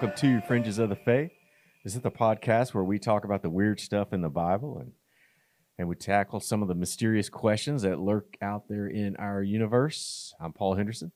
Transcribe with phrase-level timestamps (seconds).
[0.00, 1.30] welcome to Fringes of the Faith.
[1.84, 4.92] This is the podcast where we talk about the weird stuff in the Bible and
[5.78, 10.32] and we tackle some of the mysterious questions that lurk out there in our universe.
[10.40, 11.12] I'm Paul Henderson,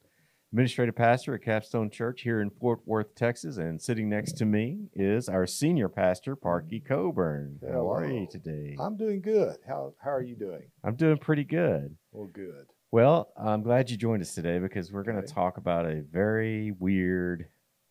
[0.52, 4.88] administrative pastor at Capstone Church here in Fort Worth, Texas, and sitting next to me
[4.94, 7.60] is our senior pastor, Parkey Cobern.
[7.66, 8.76] How are you today?
[8.78, 9.56] I'm doing good.
[9.66, 10.64] How how are you doing?
[10.82, 11.96] I'm doing pretty good.
[12.12, 12.66] Well, good.
[12.90, 15.32] Well, I'm glad you joined us today because we're going to Okay.
[15.32, 17.46] talk about a very weird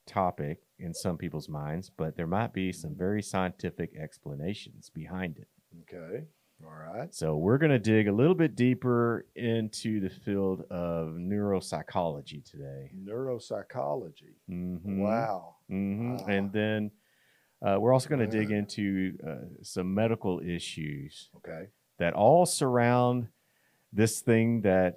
[0.05, 5.47] topic in some people's minds, but there might be some very scientific explanations behind it.
[5.81, 6.25] Okay.
[6.63, 7.13] All right.
[7.13, 12.91] So, we're going to dig a little bit deeper into the field of neuropsychology today.
[12.95, 14.35] Neuropsychology.
[14.49, 14.97] Mhm.
[14.99, 15.55] Wow.
[15.67, 16.25] hmm Wow.
[16.27, 16.91] And then
[17.61, 21.67] uh, we're also going to dig into uh, some medical issues Okay.
[21.97, 23.27] that all surround
[23.91, 24.95] this thing that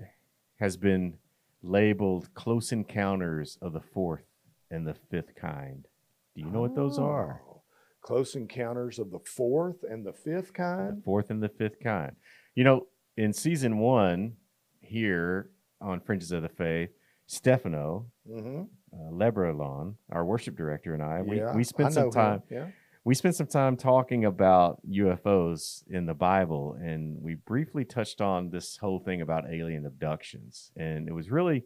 [0.59, 1.15] has been
[1.63, 4.25] labeled close encounters of the fourth
[4.71, 5.87] and the fifth kind.
[6.35, 7.41] Do you know what those are?
[7.49, 7.63] Oh.
[8.03, 10.99] Close encounters of the fourth and the fifth Kind.
[10.99, 12.13] The fourth and the fifth kind.
[12.55, 14.35] You know, in season one
[14.81, 15.51] here
[15.81, 16.91] on Fringes of the Faith,
[17.27, 18.63] Stefano Mm-hmm.
[18.93, 21.55] uh, Lebrelon, our worship director, and I, we, yeah.
[21.55, 22.43] we spent some time.
[22.51, 22.67] Yeah.
[23.05, 28.51] we spent some time talking about UFOs in the Bible, and we briefly touched on
[28.51, 30.71] this whole thing about alien abductions.
[30.77, 31.65] And it was really,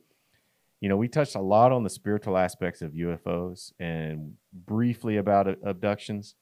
[0.80, 5.46] you know, we touched a lot on the spiritual aspects of UFOs and briefly about
[5.64, 6.34] abductions.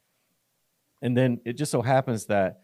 [1.02, 2.60] And then it just so happens that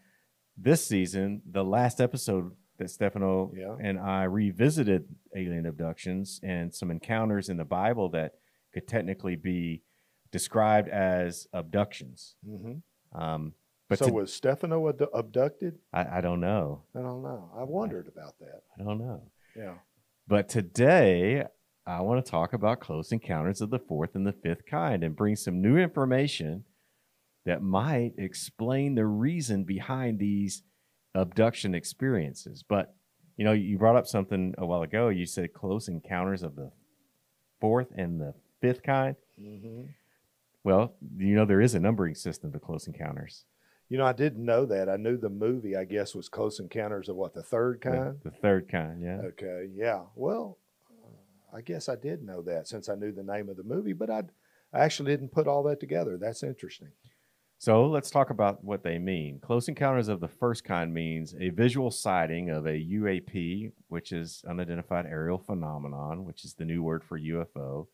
[0.57, 3.75] this season, the last episode that Stefano Yeah.
[3.79, 8.35] and I revisited alien abductions and some encounters in the Bible that
[8.73, 9.81] could technically be
[10.31, 12.35] described as abductions.
[12.47, 13.17] Mm-hmm.
[13.21, 13.53] Um,
[13.87, 15.77] but so to- was Stefano ad- abducted?
[15.93, 16.83] I, I don't know.
[16.95, 17.49] I don't know.
[17.57, 18.63] I wondered about that.
[18.79, 19.21] I don't know.
[19.55, 19.75] Yeah.
[20.27, 21.45] But today,
[21.87, 25.15] I want to talk about close encounters of the fourth and the fifth kind and
[25.15, 26.63] bring some new information
[27.45, 30.63] that might explain the reason behind these
[31.13, 32.63] abduction experiences.
[32.67, 32.95] But,
[33.37, 35.09] you know, you brought up something a while ago.
[35.09, 36.71] You said close encounters of the
[37.61, 39.15] fourth and the fifth kind.
[39.39, 39.83] Mm-hmm.
[40.63, 43.45] Well, you know, there is a numbering system to close encounters.
[43.89, 44.89] You know, I didn't know that.
[44.89, 45.75] I knew the movie.
[45.75, 48.17] I guess was Close Encounters of what the third kind.
[48.23, 49.17] The, third kind, yeah.
[49.17, 50.01] Okay, yeah.
[50.15, 50.57] Well,
[51.55, 54.09] I guess I did know that since I knew the name of the movie, but
[54.09, 54.23] I
[54.73, 56.17] I actually didn't put all that together.
[56.17, 56.89] That's interesting.
[57.57, 59.39] So let's talk about what they mean.
[59.39, 64.43] Close encounters of the first kind means a visual sighting of a UAP, which is
[64.47, 67.87] unidentified aerial phenomenon, which is the new word for UFO.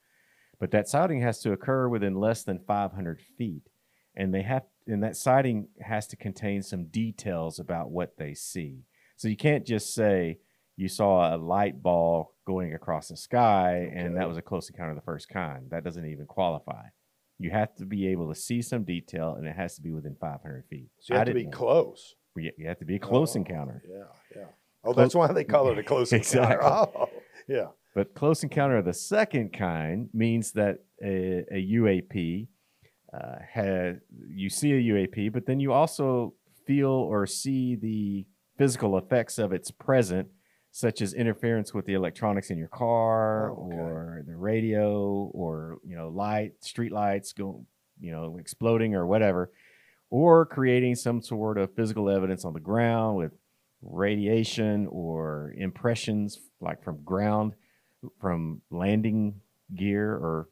[0.59, 3.69] But that sighting has to occur within less than 500 feet,
[4.15, 8.85] and they have, and that sighting has to contain some details about what they see.
[9.15, 10.39] So you can't just say
[10.75, 14.91] you saw a light ball going across the sky and that was a close encounter
[14.91, 15.69] of the first kind.
[15.69, 16.83] That doesn't even qualify.
[17.39, 20.15] You have to be able to see some detail, and it has to be within
[20.21, 20.89] 500 feet.
[20.99, 21.51] So you have I to be know.
[21.51, 22.15] close.
[22.35, 23.81] You have to be a close Oh, encounter.
[23.89, 24.03] Yeah,
[24.35, 24.45] yeah.
[24.83, 26.55] Oh, that's why they call it a close encounter.
[26.55, 26.69] Exactly.
[26.95, 27.09] Oh,
[27.47, 27.65] yeah.
[27.95, 32.47] But close encounter of the second kind means that a, a UAP
[33.13, 33.97] uh, has
[34.29, 36.33] you see a UAP, but then you also
[36.65, 38.25] feel or see the
[38.57, 40.27] physical effects of its present,
[40.71, 43.75] such as interference with the electronics in your car Oh, okay.
[43.75, 47.65] or the radio or you know light street lights go
[47.99, 49.51] you know exploding or whatever,
[50.09, 53.31] or creating some sort of physical evidence on the ground with
[53.83, 57.53] radiation or impressions like from ground
[58.19, 59.41] from landing
[59.75, 60.47] gear or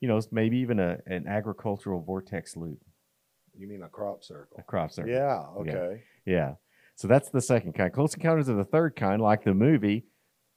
[0.00, 2.78] you know maybe even a, an agricultural vortex loop
[3.56, 4.56] You mean a crop circle?
[4.58, 6.02] a crop circle Yeah, okay.
[6.26, 6.54] yeah
[6.96, 10.04] so that's the second kind close encounters of the third kind like the movie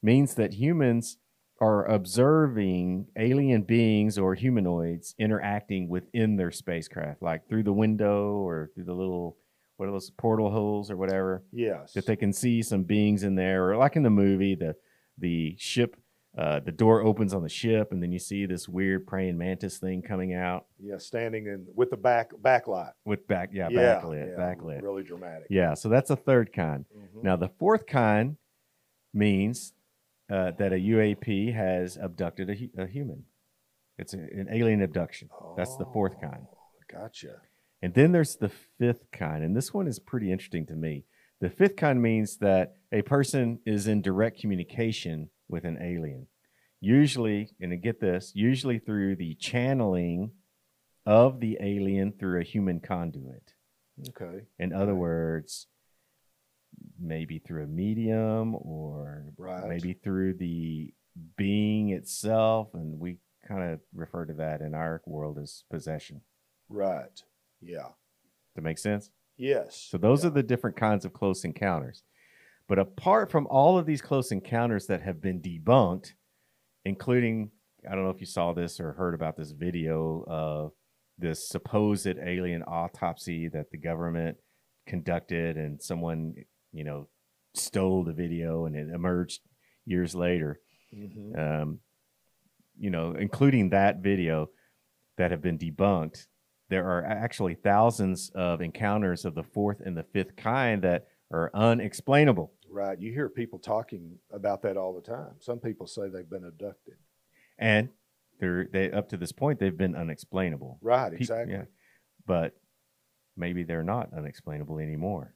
[0.03, 1.18] means that humans
[1.59, 8.70] are observing alien beings or humanoids interacting within their spacecraft like through the window or
[8.75, 9.38] through the little
[9.78, 11.94] what are those portal holes or whatever Yes.
[11.94, 14.75] that they can see some beings in there, or like in the movie, the
[15.19, 15.95] the ship,
[16.38, 19.78] uh, the door opens on the ship, and then you see this weird praying mantis
[19.80, 22.92] thing coming out yeah, standing in with the back backlight.
[23.06, 25.48] with back, yeah, yeah, backlit, yeah, backlit, Really dramatic.
[25.50, 25.74] yeah.
[25.74, 26.86] So that's a third kind.
[26.95, 27.24] Mhm.
[27.24, 28.38] Now the fourth kind
[29.13, 29.74] means
[30.30, 33.24] uh, that a UAP has abducted a, hu- a human.
[33.98, 35.30] It's a- an alien abduction.
[35.56, 36.45] That's the fourth kind.
[36.51, 36.57] Oh,
[36.92, 37.42] Gotcha.
[37.81, 41.06] And then there's the fifth kind, and this one is pretty interesting to me.
[41.40, 46.27] The fifth kind means that a person is in direct communication with an alien.
[46.79, 50.31] Usually, and to get this, usually through the channeling
[51.05, 53.53] of the alien through a human conduit.
[54.09, 54.45] Okay.
[54.59, 54.99] In other Right.
[55.01, 55.67] words,
[56.99, 59.67] maybe through a medium or Right.
[59.67, 60.94] maybe through the
[61.35, 63.17] being itself, and we
[63.47, 66.21] kind of refer to that in our world as possession.
[66.69, 67.23] Right.
[67.61, 67.94] Yeah.
[68.53, 69.09] That make sense?
[69.35, 69.75] Yes.
[69.89, 70.29] So those yeah.
[70.29, 72.03] are the different kinds of close encounters.
[72.68, 76.14] But apart from all of these close encounters that have been debunked,
[76.86, 77.52] including
[77.90, 80.72] I don't know if you saw this or heard about this video of
[81.18, 84.38] this supposed alien autopsy that the government
[84.86, 86.34] conducted and someone,
[86.74, 87.08] you know,
[87.54, 89.42] stole the video and it emerged
[89.86, 90.60] years later.
[90.94, 91.38] Mhm.
[91.38, 91.80] Um,
[92.78, 94.50] you know, including that video
[95.18, 96.28] that have been debunked.
[96.69, 101.50] There are actually thousands of encounters of the fourth and the fifth kind that are
[101.54, 102.54] unexplainable.
[102.69, 103.00] Right.
[103.00, 105.31] You hear people talking about that all the time.
[105.40, 106.96] Some people say they've been abducted.
[107.58, 107.90] and
[108.40, 110.78] they're they up to this point they've been unexplainable.
[110.81, 111.12] Right.
[111.12, 111.54] Pe- Exactly.
[111.56, 111.64] yeah.
[112.28, 112.56] But
[113.36, 115.34] maybe they're not unexplainable anymore.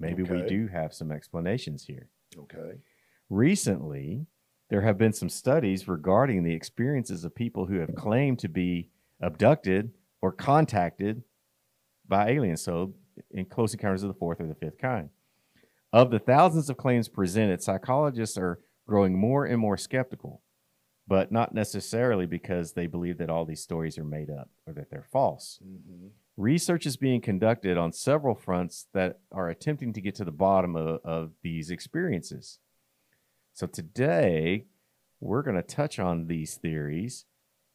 [0.00, 2.08] Maybe we do have some explanations here.
[2.36, 2.78] Okay.
[3.30, 4.26] Recently,
[4.70, 8.90] there have been some studies regarding the experiences of people who have claimed to be
[9.20, 9.90] abducted
[10.20, 11.22] or contacted
[12.06, 12.62] by aliens.
[12.62, 12.94] So,
[13.30, 15.08] in close encounters of the fourth or the fifth kind.
[15.92, 20.42] Of the thousands of claims presented, psychologists are growing more and more skeptical,
[21.06, 24.90] but not necessarily because they believe that all these stories are made up or that
[24.90, 25.58] they're false.
[25.62, 30.30] hmm Research is being conducted on several fronts that are attempting to get to the
[30.30, 32.60] bottom of, of these experiences.
[33.54, 34.66] So, today
[35.18, 37.24] we're going to touch on these theories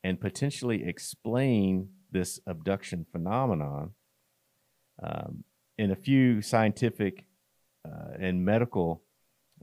[0.02, 3.92] and potentially explain this abduction phenomenon
[5.02, 5.44] um,
[5.78, 7.26] in a few scientific
[7.86, 9.02] uh, and medical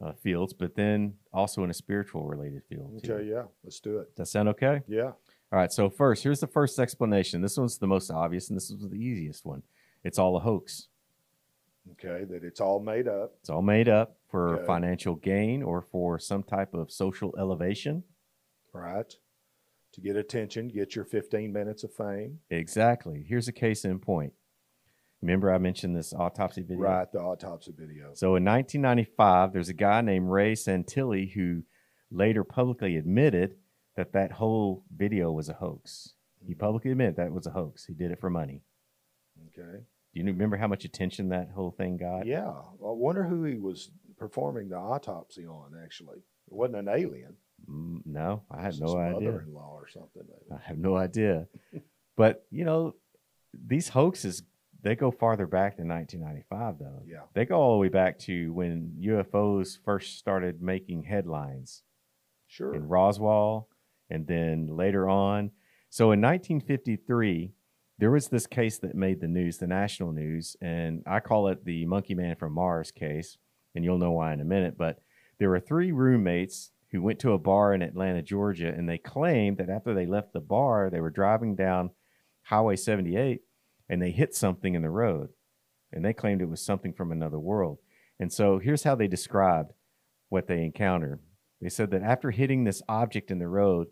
[0.03, 3.03] uh, fields, but then also in a spiritual related field.
[3.03, 3.13] too.
[3.15, 3.25] Okay.
[3.29, 3.45] Yeah.
[3.65, 4.15] Let's do it.
[4.17, 4.83] Does that sound okay?
[4.87, 5.13] Yeah.
[5.53, 7.43] All right, so first, here's the first explanation.
[7.43, 9.63] This one's the most obvious, and this was the easiest one.
[10.05, 10.87] It's all a hoax.
[11.93, 12.25] Okay.
[12.25, 13.35] That it's all made up.
[13.41, 14.67] It's all made up for Okay.
[14.67, 18.05] financial gain or for some type of social elevation.
[18.73, 19.13] Right.
[19.95, 22.39] To get attention, get your 15 minutes of fame.
[22.51, 23.25] Exactly.
[23.29, 24.33] Here's a case in point.
[25.23, 26.83] Remember, I mentioned this autopsy video?
[26.85, 27.11] Right.
[27.13, 28.13] The autopsy video.
[28.15, 31.63] So in 1995, there's a guy named Ray Santilli who
[32.11, 33.57] later publicly admitted
[33.97, 36.15] that that whole video was a hoax.
[36.47, 37.85] He publicly admitted that was a hoax.
[37.85, 38.63] He did it for money.
[39.49, 39.81] Okay.
[40.15, 42.27] Do you remember how much attention that whole thing got?
[42.27, 42.49] Yeah.
[42.49, 46.19] I wonder who he was performing the autopsy on, actually.
[46.19, 47.37] It wasn't an alien.
[47.71, 49.13] Mm, No, I have no idea.
[49.31, 50.23] mother in law or something.
[50.51, 51.47] I have no idea.
[52.17, 52.95] but, you know,
[53.53, 54.43] these hoaxes,
[54.83, 57.03] they go farther back than 1995, though.
[57.07, 57.23] Yeah.
[57.35, 61.83] They go all the way back to when UFOs first started making headlines
[62.47, 62.75] Sure.
[62.75, 63.69] in Roswell
[64.09, 65.51] and then later on.
[65.89, 67.53] So in 1953,
[67.99, 71.65] there was this case that made the news, the national news, and I call it
[71.65, 73.37] the Monkey Man from Mars case,
[73.75, 74.79] and you'll know why in a minute.
[74.79, 75.03] But
[75.39, 79.59] there were three roommates who went to a bar in Atlanta, Georgia, and they claimed
[79.59, 81.91] that after they left the bar, they were driving down
[82.43, 83.43] Highway 78
[83.91, 85.31] and they hit something in the road.
[85.93, 87.79] And they claimed it was something from another world.
[88.21, 89.73] And so here's how they described
[90.29, 91.19] what they encountered.
[91.61, 93.89] They said that after hitting this object in the road,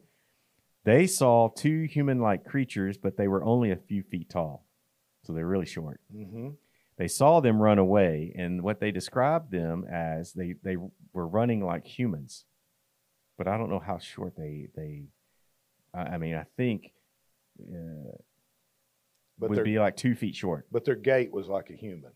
[0.85, 4.65] they saw two human like creatures, but they were only a few feet tall.
[5.25, 6.01] So they're really short.
[6.15, 6.51] Mm-hmm.
[6.97, 10.77] They saw them run away, and what they described them as they, they
[11.13, 12.45] were running like humans.
[13.37, 15.05] But I don't know how short they they.
[15.95, 16.93] I I mean, I think
[17.61, 18.17] uh,
[19.39, 20.67] But would be like two feet short.
[20.73, 22.13] but their gait was like a human.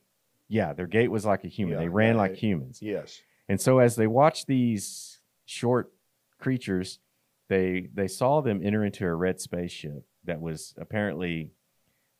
[0.48, 1.74] Yeah, their gait was like a human.
[1.74, 2.80] Yeah, they ran like humans.
[2.82, 3.20] Yes.
[3.48, 5.92] And so as they watched these short
[6.38, 6.98] creatures,
[7.48, 11.52] they they saw them enter into a red spaceship that was apparently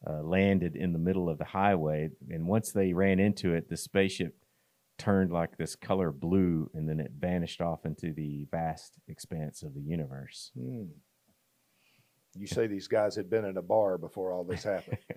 [0.07, 2.11] uh, landed in the middle of the highway.
[2.31, 4.37] And once they ran into it, the spaceship
[4.99, 9.75] turned like this color blue, and then it vanished off into the vast expanse of
[9.75, 10.53] the universe.
[10.59, 10.85] Hmm.
[12.35, 14.99] You say these guys had been in a bar before all this happened.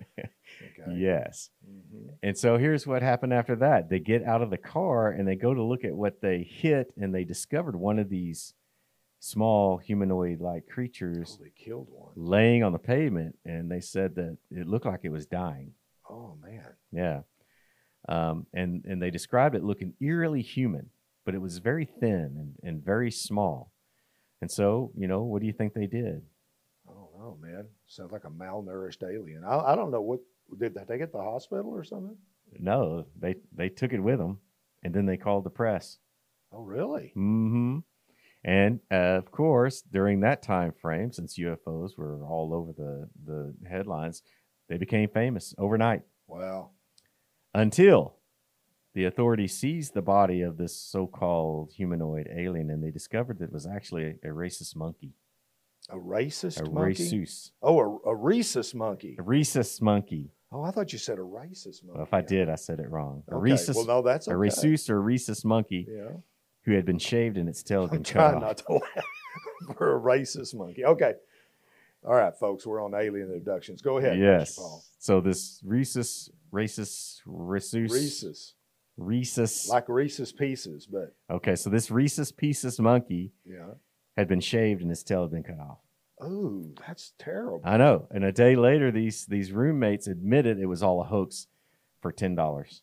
[0.78, 0.94] Okay.
[0.96, 1.50] Yes.
[1.68, 2.10] Mhm.
[2.22, 3.90] And so here's what happened after that.
[3.90, 6.94] They get out of the car and they go to look at what they hit,
[6.96, 8.54] and they discovered one of these
[9.18, 12.12] small humanoid like creatures Oh, they killed one.
[12.14, 13.36] laying on the pavement.
[13.44, 15.72] And they said that it looked like it was dying.
[16.08, 16.68] Oh man.
[16.92, 17.20] Yeah.
[18.08, 20.90] Um, and, and they described it looking eerily human,
[21.24, 23.72] but it was very thin and, and very small.
[24.40, 26.22] And so, you know, what do you think they did?
[27.26, 27.66] I man.
[27.86, 29.44] Sounds like a malnourished alien.
[29.44, 30.20] I, I don't know what
[30.58, 32.16] did they take it to the hospital or something?
[32.58, 34.38] No, they, they took it with them
[34.82, 35.98] and then they called the press.
[36.52, 37.10] Oh really?
[37.14, 37.78] hmm
[38.44, 43.54] And uh, of course, during that time frame, since UFOs were all over the, the
[43.68, 44.22] headlines,
[44.68, 46.70] they became famous overnight Wow.
[47.54, 48.16] until
[48.94, 53.46] the authorities seized the body of this so called humanoid alien and they discovered that
[53.46, 55.12] it was actually a, a racist monkey.
[55.90, 57.04] A racist A monkey?
[57.04, 57.52] rhesus.
[57.62, 59.16] Oh, a, a rhesus monkey.
[59.18, 60.32] A rhesus monkey.
[60.52, 61.90] Oh, I thought you said a racist monkey.
[61.94, 63.22] Well, if I did, I said it wrong.
[63.30, 63.50] A Okay.
[63.52, 64.34] rhesus, Well, no, that's okay.
[64.34, 66.08] a rhesus or rhesus monkey Yeah.
[66.64, 68.40] who had been shaved and its tail had I'm been cut off.
[68.40, 69.06] not to laugh
[69.76, 70.84] for a racist monkey.
[70.84, 71.14] Okay.
[72.04, 73.82] All right, folks, we're on alien abductions.
[73.82, 74.18] Go ahead.
[74.18, 74.58] Yes.
[74.98, 78.54] So this rhesus, rhesus, rhesus, Rhesus.
[78.96, 79.68] rhesus.
[79.68, 83.66] Like Reese's Pieces, but okay, so this rhesus pieces monkey yeah.
[84.16, 85.78] Had been shaved and his tail had been cut off.
[86.20, 87.60] Oh, that's terrible.
[87.64, 88.08] I know.
[88.10, 91.46] And a day later, these these roommates admitted it was all a hoax
[92.00, 92.82] for ten dollars.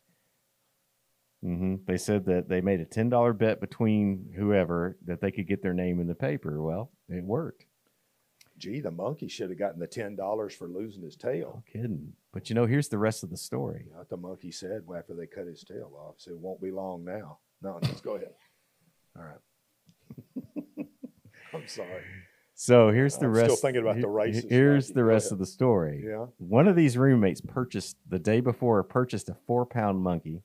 [1.41, 5.47] hmm They said that they made a ten dollar bet between whoever that they could
[5.47, 6.61] get their name in the paper.
[6.61, 7.65] Well, it worked.
[8.59, 11.63] Gee, the monkey should have gotten the ten dollars for losing his tail.
[11.65, 12.13] No kidding.
[12.31, 13.87] But you know, here's the rest of the story.
[13.95, 16.15] What the monkey said after they cut his tail off.
[16.17, 17.39] So it won't be long now.
[17.63, 18.33] No, let's go ahead.
[19.17, 20.45] All right.
[21.63, 22.03] I'm sorry.
[22.55, 23.45] So here's the I'm rest.
[23.45, 24.05] still thinking about the he-
[24.41, 26.03] racist Here's the rest of the story.
[26.07, 26.25] Yeah.
[26.37, 30.43] One of these roommates purchased the day before purchased a four pound monkey,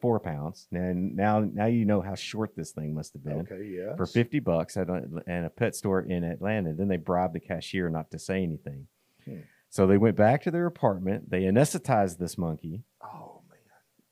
[0.00, 0.66] four pounds.
[0.72, 3.40] And now now you know how short this thing must have been.
[3.40, 3.64] Okay.
[3.78, 3.94] Yeah.
[3.94, 6.72] for 50 bucks at a, at a pet store in Atlanta.
[6.72, 8.88] Then they bribed the cashier not to say anything.
[9.24, 9.40] Hmm.
[9.70, 11.30] So they went back to their apartment.
[11.30, 13.58] They anesthetized this monkey Oh man.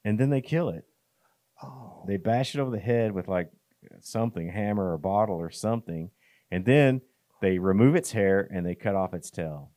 [0.04, 0.84] and then they kill it.
[1.62, 2.04] Oh.
[2.06, 3.50] They bash it over the head with like
[4.00, 6.10] something, hammer or bottle or something.
[6.50, 7.02] And then
[7.40, 9.72] they remove its hair and they cut off its tail.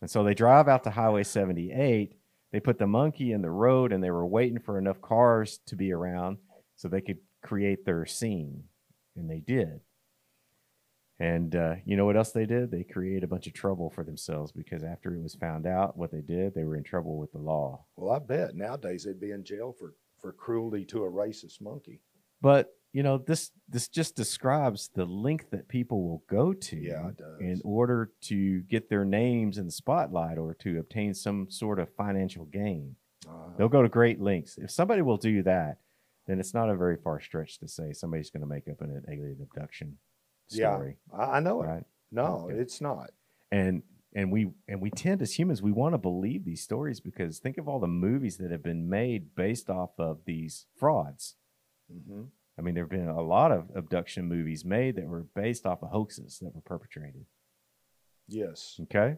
[0.00, 2.14] And so they drive out to Highway 78.
[2.52, 5.76] They put the monkey in the road and they were waiting for enough cars to
[5.76, 6.38] be around
[6.76, 8.64] so they could create their scene.
[9.16, 9.80] And they did.
[11.20, 12.70] And uh, you know what else they did?
[12.70, 16.12] They created a bunch of trouble for themselves because after it was found out what
[16.12, 17.84] they did, they were in trouble with the law.
[17.96, 22.00] well, I bet nowadays they'd be in jail for for cruelty to a racist monkey.
[22.40, 27.08] But you know, this this just describes the length that people will go to Yeah,
[27.10, 31.78] it in order to get their names in the spotlight or to obtain some sort
[31.78, 32.96] of financial gain.
[33.28, 34.56] Uh, They'll go to great lengths.
[34.58, 35.78] If somebody will do that,
[36.26, 39.04] then it's not a very far stretch to say somebody's going to make up an
[39.08, 39.98] alien abduction
[40.50, 40.72] Yeah.
[40.74, 41.66] story, I, I know it.
[41.66, 41.84] right?
[42.10, 42.58] No, Okay.
[42.60, 43.10] it's not.
[43.52, 43.82] and
[44.14, 47.58] and we and we tend as humans we want to believe these stories because think
[47.58, 51.36] of all the movies that have been made based off of these frauds
[51.92, 52.22] hmm
[52.58, 55.82] i mean there have been a lot of abduction movies made that were based off
[55.82, 57.24] of hoaxes that were perpetrated
[58.28, 58.78] Yes.
[58.82, 59.16] okay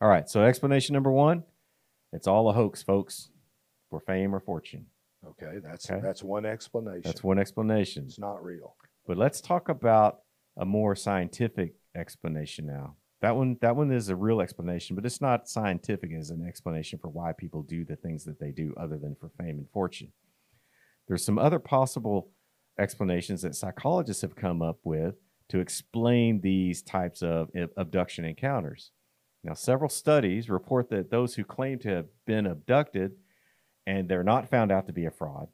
[0.00, 1.44] all right so explanation number one
[2.12, 3.30] it's all a hoax folks
[3.90, 4.86] for fame or fortune
[5.28, 5.58] Okay.
[5.62, 6.00] That's Okay.
[6.02, 7.02] that's one explanation.
[7.04, 8.74] that's one explanation It's not real.
[9.06, 10.20] But let's talk about
[10.56, 12.96] a more scientific explanation now.
[13.20, 16.98] That one, that one is a real explanation, but it's not scientific as an explanation
[16.98, 20.10] for why people do the things that they do, other than for fame and fortune.
[21.06, 22.30] There's some other possible
[22.80, 25.14] explanations that psychologists have come up with
[25.50, 28.92] to explain these types of eh, abduction encounters.
[29.42, 33.12] Now, several studies report that those who claim to have been abducted
[33.86, 35.48] and they're not found out to be a fraud,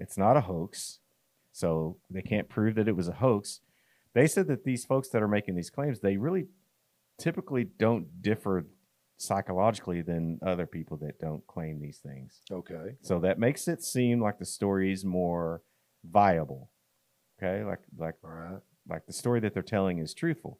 [0.00, 0.98] it's not a hoax,
[1.52, 3.60] so they can't prove that it was a hoax.
[4.14, 6.46] They said that these folks that are making these claims, they really
[7.18, 8.66] typically don't differ
[9.18, 12.40] psychologically than other people that don't claim these things.
[12.50, 12.96] Okay.
[13.02, 15.62] So that makes it seem like the story is more
[16.04, 16.70] viable.
[17.40, 18.58] Okay, like like right.
[18.88, 20.58] like the story that they're telling is truthful.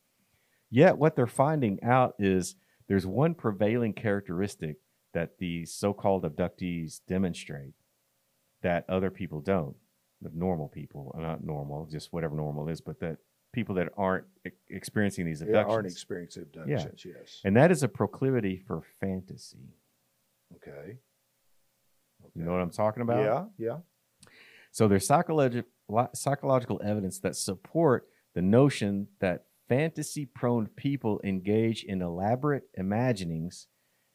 [0.71, 2.57] Yet what they're finding out is
[2.89, 4.77] there's one prevailing characteristic
[5.15, 7.73] that these so-called abductees demonstrate
[8.63, 9.75] that other people don't.
[10.21, 13.19] The normal people, uh, not normal, just whatever normal is, but that
[13.53, 14.27] people that aren't
[14.69, 15.73] experiencing these Yeah, abductions.
[15.75, 17.05] aren't experiencing abductions.
[17.05, 17.41] Yes.
[17.45, 19.75] and that is a proclivity for fantasy.
[20.57, 20.99] Okay.
[22.35, 23.23] You know what I'm talking about?
[23.59, 23.67] Yeah.
[23.67, 23.79] Yeah.
[24.79, 25.69] So there's psychological
[26.15, 28.07] psychological evidence that support
[28.37, 33.67] the notion that fantasy prone people engage in elaborate imaginings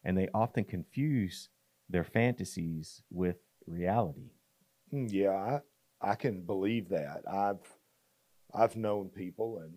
[0.06, 1.50] and they often confuse
[1.90, 4.30] their fantasies with reality.
[4.94, 5.60] Mm, Yeah.
[6.02, 7.24] I I can believe that.
[7.30, 7.68] I've
[8.54, 9.74] I've known people and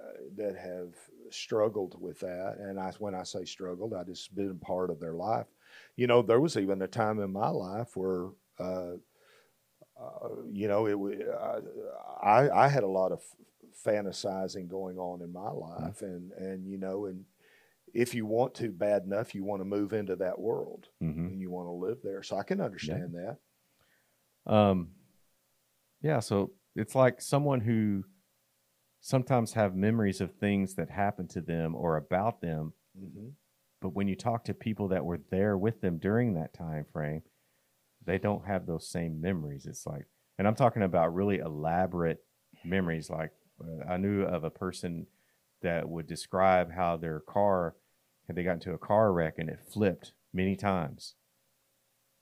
[0.00, 0.94] uh, that have
[1.30, 5.14] struggled with that, and I when I say struggled, I just been part of their
[5.14, 5.48] life.
[5.96, 8.28] You know, there was even a time in my life where.
[8.60, 8.98] Uh,
[10.02, 11.26] uh, you know, it.
[12.22, 13.22] I I had a lot of
[13.84, 17.24] fantasizing going on in my life, and and you know, and
[17.94, 21.40] if you want to bad enough, you want to move into that world hmm and
[21.40, 22.22] you want to live there.
[22.22, 24.52] So I can understand that.
[24.52, 24.88] Um,
[26.00, 28.04] yeah, so it's like someone who
[29.00, 33.28] sometimes have memories of things that happened to them or about them hmm
[33.80, 37.22] but when you talk to people that were there with them during that time frame
[38.04, 40.06] they don't have those same memories it's like
[40.38, 42.24] and i'm talking about really elaborate
[42.64, 43.30] memories like
[43.62, 45.06] uh, i knew of a person
[45.62, 47.74] that would describe how their car
[48.26, 51.14] had they got into a car wreck and it flipped many times.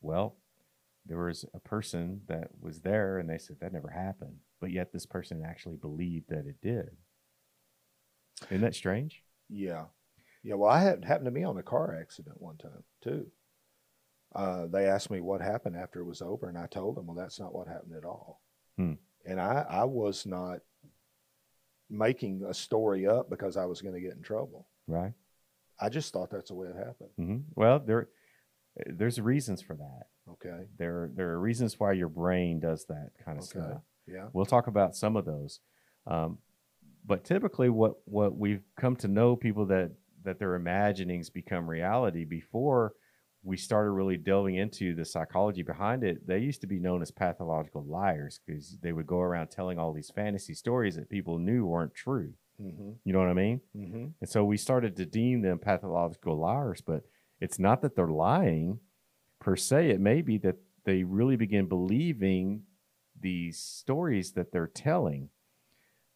[0.01, 0.37] Well,
[1.05, 4.93] there was a person that was there and they said that never happened, but yet
[4.93, 6.91] this person actually believed that it did.
[8.51, 9.23] Isn't that strange?
[9.49, 9.87] Yeah.
[10.43, 10.55] Yeah.
[10.55, 13.27] Well, I had happened to me on a car accident one time too.
[14.35, 17.17] Uh, they asked me what happened after it was over, and I told them, well,
[17.17, 18.41] that's not what happened at all.
[18.77, 18.93] Hmm.
[19.27, 20.61] And I, I was not
[21.89, 24.69] making a story up because I was going to get in trouble.
[24.87, 25.13] Right.
[25.81, 27.11] I just thought that's the way it happened.
[27.17, 28.09] hmm Well, there,
[28.87, 30.03] there's reasons for that.
[30.33, 30.67] Okay.
[30.79, 33.59] There, there are reasons why your brain does that kind of Okay.
[33.59, 33.83] stuff.
[34.07, 34.29] Yeah.
[34.33, 35.61] We'll talk about some of those.
[36.07, 36.39] Um,
[37.05, 39.93] but typically, what what we've come to know people that
[40.25, 42.93] that their imaginings become reality before
[43.43, 46.27] we started really delving into the psychology behind it.
[46.27, 49.93] They used to be known as pathological liars because they would go around telling all
[49.93, 52.35] these fantasy stories that people knew weren't true.
[52.61, 52.91] Mm-hmm.
[53.05, 53.61] You know what I mean?
[53.75, 54.07] Mm-hmm.
[54.21, 57.05] And so we started to deem them pathological liars, but
[57.41, 58.81] it's not that they're lying
[59.41, 59.89] per se.
[59.89, 62.65] It may be that they really begin believing
[63.19, 65.31] these stories that they're telling.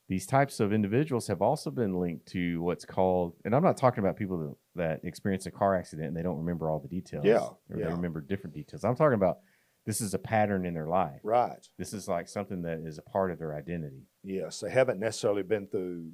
[0.09, 4.05] These types of individuals have also been linked to what's called, and I'm not talking
[4.05, 7.25] about people that, that experience a car accident and they don't remember all the details.
[7.25, 7.87] Yeah, Or yeah.
[7.87, 8.85] they remember different details.
[8.85, 9.39] I'm talking about
[9.87, 11.21] this is a pattern in their life.
[11.23, 11.65] Right.
[11.79, 14.03] This is like something that is a part of their identity.
[14.23, 14.61] Yes.
[14.61, 16.11] They haven't necessarily been through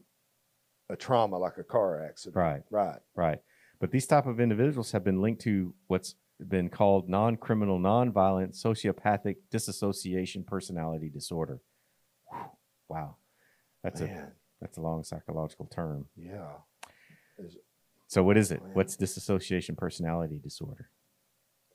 [0.88, 2.37] a trauma like a car accident.
[2.37, 2.62] Right.
[2.71, 2.99] Right.
[3.14, 3.38] Right.
[3.81, 6.17] But these type of individuals have been linked to what's
[6.49, 11.61] been called non-criminal, non-violent, sociopathic disassociation personality disorder.
[12.31, 12.40] Whew.
[12.88, 13.17] Wow.
[13.85, 16.07] That's a that's a long psychological term.
[16.17, 16.49] Yeah.
[17.38, 17.57] Is-
[18.11, 18.61] So what is it?
[18.73, 20.90] What's dissociation personality disorder?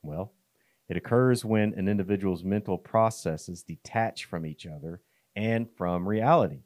[0.03, 0.33] Well,
[0.89, 4.99] it occurs when an individual's mental processes detach from each other
[5.37, 6.63] and from reality,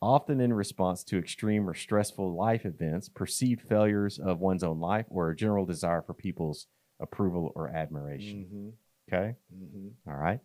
[0.00, 5.06] often in response to extreme or stressful life events, perceived failures of one's own life,
[5.08, 6.68] or a general desire for people's
[7.00, 8.46] approval or admiration.
[8.52, 8.72] Mhm.
[9.12, 9.36] Okay?
[9.52, 9.90] Mhm.
[10.06, 10.40] All right.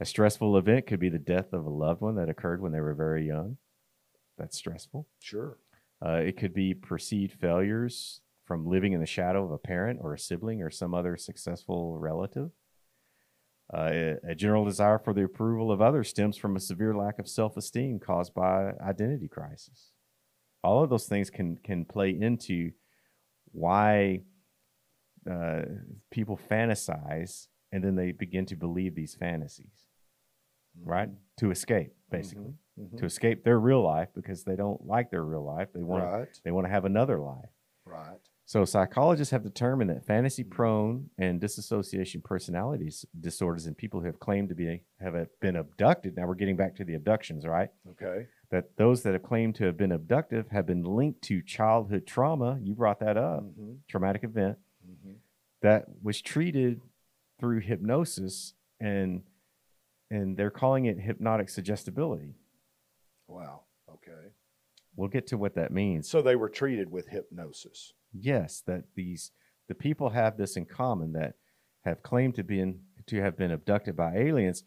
[0.00, 2.80] A stressful event could be the death of a loved one that occurred when they
[2.80, 3.56] were very young.
[4.36, 5.06] That's stressful.
[5.18, 5.56] Sure.
[6.04, 10.14] Uh, it could be perceived failures from living in the shadow of a parent or
[10.14, 12.50] a sibling or some other successful relative.
[13.72, 17.28] Uh, a, general desire for the approval of others stems from a severe lack of
[17.28, 19.92] self esteem caused by identity crisis.
[20.62, 22.72] All of those things can, can play into
[23.52, 24.20] why
[25.30, 25.62] uh,
[26.10, 29.86] people fantasize and then they begin to believe these fantasies,
[30.84, 31.08] right?
[31.38, 32.96] To escape, basically Mhm.
[32.98, 35.72] to escape their real life because they don't like their real life.
[35.72, 36.40] They want Right.
[36.44, 37.50] they want to have another life.
[37.84, 38.18] Right.
[38.44, 44.18] So psychologists have determined that fantasy prone and disassociation personalities disorders in people who have
[44.18, 46.16] claimed to be have been abducted.
[46.16, 47.70] Now we're getting back to the abductions, right?
[47.90, 48.26] Okay.
[48.50, 52.58] That those that have claimed to have been abducted have been linked to childhood trauma.
[52.62, 53.78] You brought that up, Mhm.
[53.88, 55.16] traumatic event Mhm.
[55.60, 56.80] that was treated
[57.38, 59.24] through hypnosis and
[60.10, 62.34] and they're calling it hypnotic suggestibility.
[63.32, 63.62] Wow.
[63.90, 64.28] Okay.
[64.96, 66.08] We'll get to what that means.
[66.08, 67.92] So they were treated with hypnosis.
[68.12, 69.30] yes that these
[69.68, 71.34] the people have this in common that
[71.84, 72.74] have claimed to be
[73.06, 74.64] to have been abducted by aliens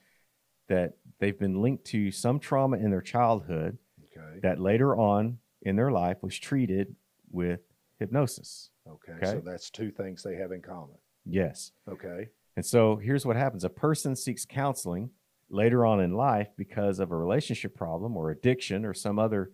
[0.68, 3.78] that they've been linked to some trauma in their childhood
[4.18, 4.40] Okay.
[4.42, 6.96] that later on in their life was treated
[7.30, 7.60] with
[8.00, 9.14] hypnosis Okay.
[9.14, 9.26] Okay.
[9.34, 10.98] So that's two things they have in common.
[11.24, 12.30] yes Okay.
[12.56, 15.12] and so here's what happens a person seeks counseling
[15.50, 19.52] later on in life because of a relationship problem or addiction or some other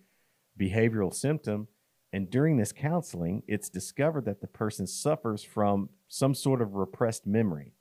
[0.60, 1.68] behavioral symptom
[2.14, 7.26] and during this counseling it's discovered that the person suffers from some sort of repressed
[7.26, 7.74] memory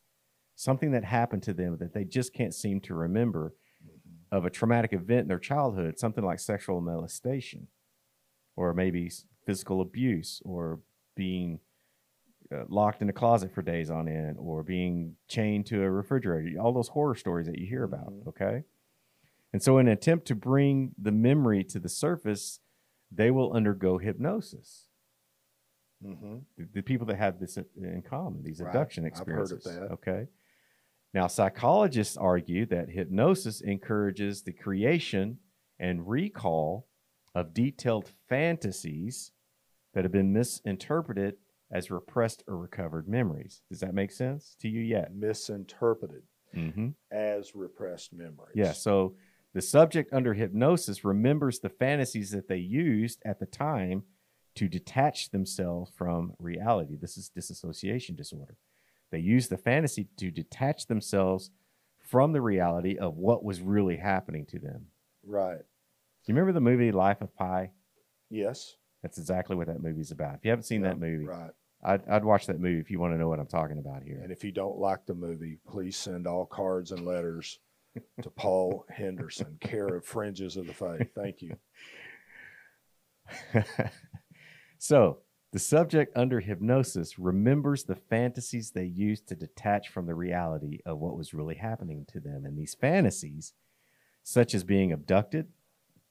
[0.54, 4.36] something that happened to them that they just can't seem to remember Mhm.
[4.36, 7.66] of a traumatic event in their childhood something like sexual molestation
[8.56, 9.10] or maybe
[9.46, 10.80] physical abuse or
[11.16, 11.60] being
[12.52, 16.58] uh, locked in a closet for days on end or being chained to a refrigerator
[16.60, 18.26] all those horror stories that you hear about Mhm.
[18.26, 18.64] okay
[19.52, 22.60] and so in an attempt to bring the memory to the surface
[23.12, 24.88] they will undergo hypnosis
[26.04, 26.44] Mhm.
[26.56, 28.68] the, the people that have this in common these Right.
[28.68, 29.90] abduction I've heard of experiences that.
[29.92, 30.28] okay
[31.12, 35.38] now psychologists argue that hypnosis encourages the creation
[35.78, 36.86] and recall
[37.34, 39.32] of detailed fantasies
[39.92, 41.36] that have been misinterpreted
[41.72, 46.22] as repressed or recovered memories does that make sense to you yet Misinterpreted
[46.54, 46.88] mm-hmm.
[47.10, 48.54] as repressed memories.
[48.54, 49.14] yeah so
[49.52, 54.04] the subject under hypnosis remembers the fantasies that they used at the time
[54.56, 56.96] to detach themselves from reality.
[56.96, 58.56] This is disassociation disorder.
[59.10, 61.50] They use the fantasy to detach themselves
[61.98, 64.86] from the reality of what was really happening to them.
[65.24, 65.58] Right.
[65.58, 67.70] Do you remember the movie Life of Pi?
[68.28, 68.76] Yes.
[69.02, 70.36] That's exactly what that movie's about.
[70.36, 71.50] If you haven't seen Yeah, that movie, Right.
[71.82, 74.20] I'd, I'd watch that movie if you want to know what I'm talking about here.
[74.22, 77.58] And if you don't like the movie, please send all cards and letters
[78.22, 81.08] to Paul Henderson, care of Fringes of the Faith.
[81.14, 81.56] Thank you.
[84.78, 85.18] so,
[85.52, 90.98] the subject under hypnosis remembers the fantasies they used to detach from the reality of
[90.98, 92.44] what was really happening to them.
[92.44, 93.52] And these fantasies,
[94.22, 95.48] such as being abducted,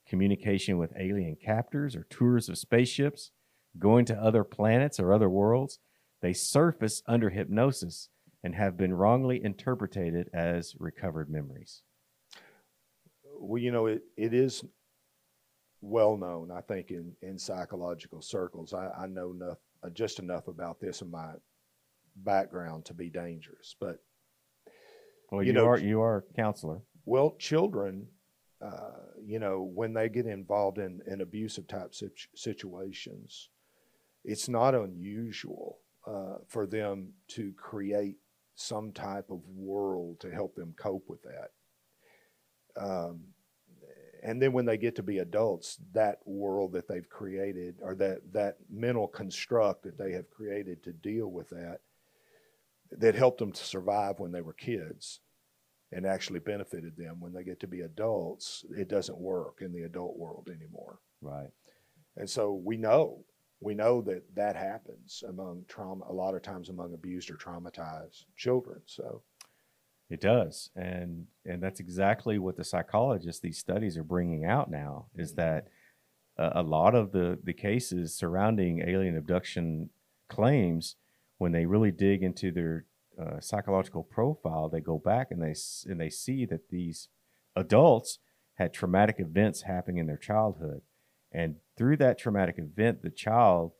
[0.05, 3.31] communication with alien captors, or tours of spaceships,
[3.79, 5.79] going to other planets or other worlds,
[6.21, 8.09] they surface under hypnosis
[8.43, 11.81] and have been wrongly interpreted as recovered memories.
[13.39, 14.63] Well, you know, it, it is
[15.81, 18.73] well known, I think, in, in psychological circles.
[18.73, 21.31] I, I know enough, uh, just enough about this in my
[22.17, 23.75] background to be dangerous.
[23.79, 23.99] But,
[25.31, 26.81] Well, You you, know, are you are a counselor.
[27.05, 28.07] well, children,
[28.61, 28.91] uh,
[29.23, 33.49] you know, when they get involved in, in abusive type situ- situations,
[34.23, 38.17] it's not unusual uh, for them to create
[38.55, 41.51] some type of world to help them cope with that.
[42.81, 43.21] Um,
[44.21, 48.19] and then when they get to be adults, that world that they've created or that,
[48.33, 51.79] that mental construct that they have created to deal with that,
[52.91, 55.21] that helped them to survive when they were kids
[55.91, 59.83] and actually benefited them when they get to be adults, it doesn't work in the
[59.83, 60.99] adult world anymore.
[61.21, 61.49] Right.
[62.15, 63.25] And so we know,
[63.61, 68.25] we know that that happens among trauma, a lot of times among abused or traumatized
[68.35, 68.81] children.
[68.85, 69.21] So,
[70.09, 75.07] It does, and and that's exactly what the psychologists these studies are bringing out now
[75.15, 75.67] is that
[76.37, 79.89] uh, a lot of the the cases surrounding alien abduction
[80.29, 80.95] claims,
[81.37, 82.85] when they really dig into their
[83.21, 85.55] uh, psychological profile, they go back and they
[85.91, 87.09] and they see that these
[87.55, 88.19] adults
[88.55, 90.81] had traumatic events happening in their childhood,
[91.31, 93.73] and through that traumatic event, the child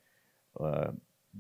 [0.60, 0.92] uh,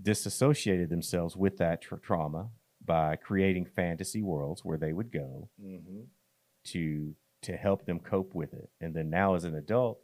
[0.02, 2.50] disassociated themselves with that tra- trauma
[2.84, 6.06] by creating fantasy worlds where they would go mhm.
[6.65, 8.69] to to help them cope with it.
[8.82, 10.00] And then now as an adult,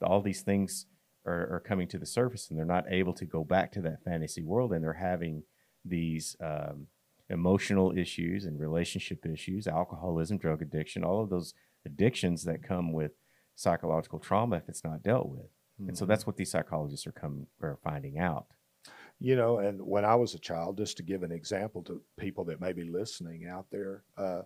[0.00, 0.86] all these things
[1.26, 4.02] are, are coming to the surface and they're not able to go back to that
[4.02, 5.42] fantasy world and they're having
[5.84, 6.86] these um,
[7.28, 11.52] emotional issues and relationship issues, alcoholism, drug addiction, all of those
[11.84, 13.12] addictions that come with
[13.58, 15.50] psychological trauma if it's not dealt with.
[15.86, 18.46] And so that's what these psychologists are coming are finding out.
[19.20, 22.44] You know, and when I was a child, just to give an example to people
[22.46, 24.42] that may be listening out there, uh,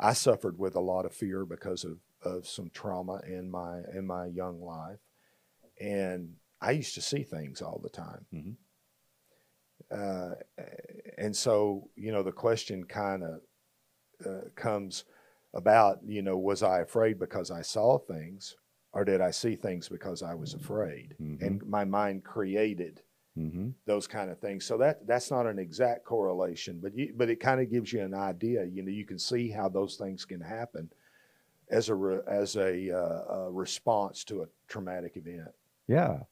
[0.00, 4.06] I suffered with a lot of fear because of, of some trauma in my in
[4.06, 5.00] my young life,
[5.80, 8.26] and I used to see things all the time.
[8.32, 8.56] Mhm.
[9.90, 10.34] Uh,
[11.18, 13.40] and so, you know, the question kind of
[14.24, 15.04] uh, comes
[15.54, 18.56] about, you know, was I afraid because I saw things,
[18.92, 21.16] or did I see things because I was afraid?
[21.20, 21.42] Mhm.
[21.42, 23.02] And my mind created
[23.38, 23.70] Mm-hmm.
[23.86, 24.64] those kind of things.
[24.66, 28.02] So that that's not an exact correlation, but you, but it kind of gives you
[28.02, 28.64] an idea.
[28.64, 30.92] You know, you can see how those things can happen
[31.70, 35.52] as a re, as a, uh, a response to a traumatic event.
[35.86, 36.24] Yeah.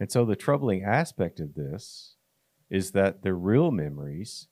[0.00, 2.16] And so the troubling aspect of this
[2.70, 4.48] is that the real memories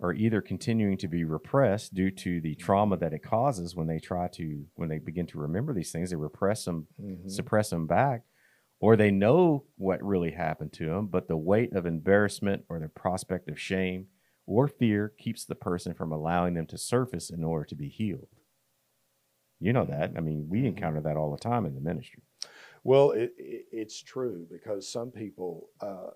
[0.00, 3.98] are either continuing to be repressed due to the trauma that it causes when they
[3.98, 7.30] try to when they begin to remember these things they repress them Mhm.
[7.30, 8.22] suppress them back
[8.80, 12.88] or they know what really happened to them but the weight of embarrassment or the
[12.88, 14.06] prospect of shame
[14.46, 18.28] or fear keeps the person from allowing them to surface in order to be healed
[19.58, 20.66] you know that i mean we Mhm.
[20.68, 22.22] encounter that all the time in the ministry
[22.84, 26.10] Well, it, it, it's true because some people uh,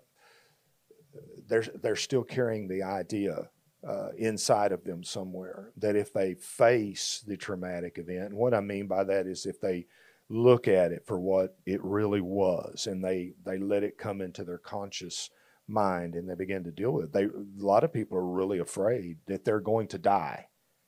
[1.47, 3.49] they're they're still carrying the idea
[3.87, 8.61] uh, inside of them somewhere that if they face the traumatic event, and what I
[8.61, 9.87] mean by that is if they
[10.29, 14.43] look at it for what it really was and they they let it come into
[14.43, 15.29] their conscious
[15.67, 17.13] mind and they begin to deal with it.
[17.13, 20.47] They a lot of people are really afraid that they're going to die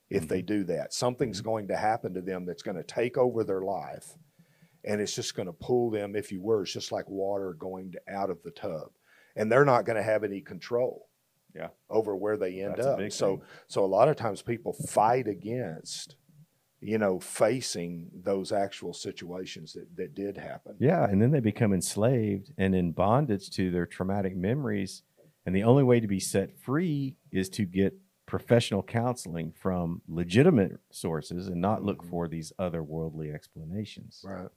[0.09, 0.93] if they do that.
[0.93, 4.15] Something's going to happen to them that's going to take over their life
[4.85, 7.91] and it's just going to pull them, if you were, it's just like water going
[7.91, 8.89] to, out of the tub,
[9.35, 11.09] and they're not going to have any control,
[11.55, 11.69] Yeah.
[11.89, 13.11] over where they end That's up.
[13.11, 13.45] So, thing.
[13.67, 16.15] so a lot of times people fight against,
[16.81, 20.75] you know, facing those actual situations that that did happen.
[20.79, 25.03] Yeah, and then they become enslaved and in bondage to their traumatic memories.
[25.45, 27.93] And the only way to be set free is to get
[28.25, 32.09] professional counseling from legitimate sources and not look Mhm.
[32.09, 34.23] for these otherworldly explanations.
[34.27, 34.49] Right.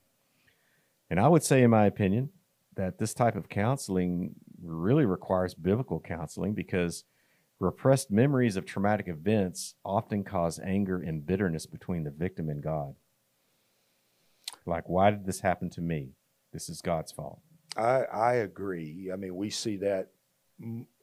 [1.11, 2.31] And I would say, in my opinion,
[2.75, 7.05] that this type of counseling really requires biblical counseling because
[7.61, 12.95] repressed memories of traumatic events often cause anger and bitterness between the victim and God.
[14.67, 16.13] Like, why did this happen to me?
[16.53, 17.41] This is God's fault.
[17.77, 19.11] I I agree.
[19.13, 20.11] I mean, we see that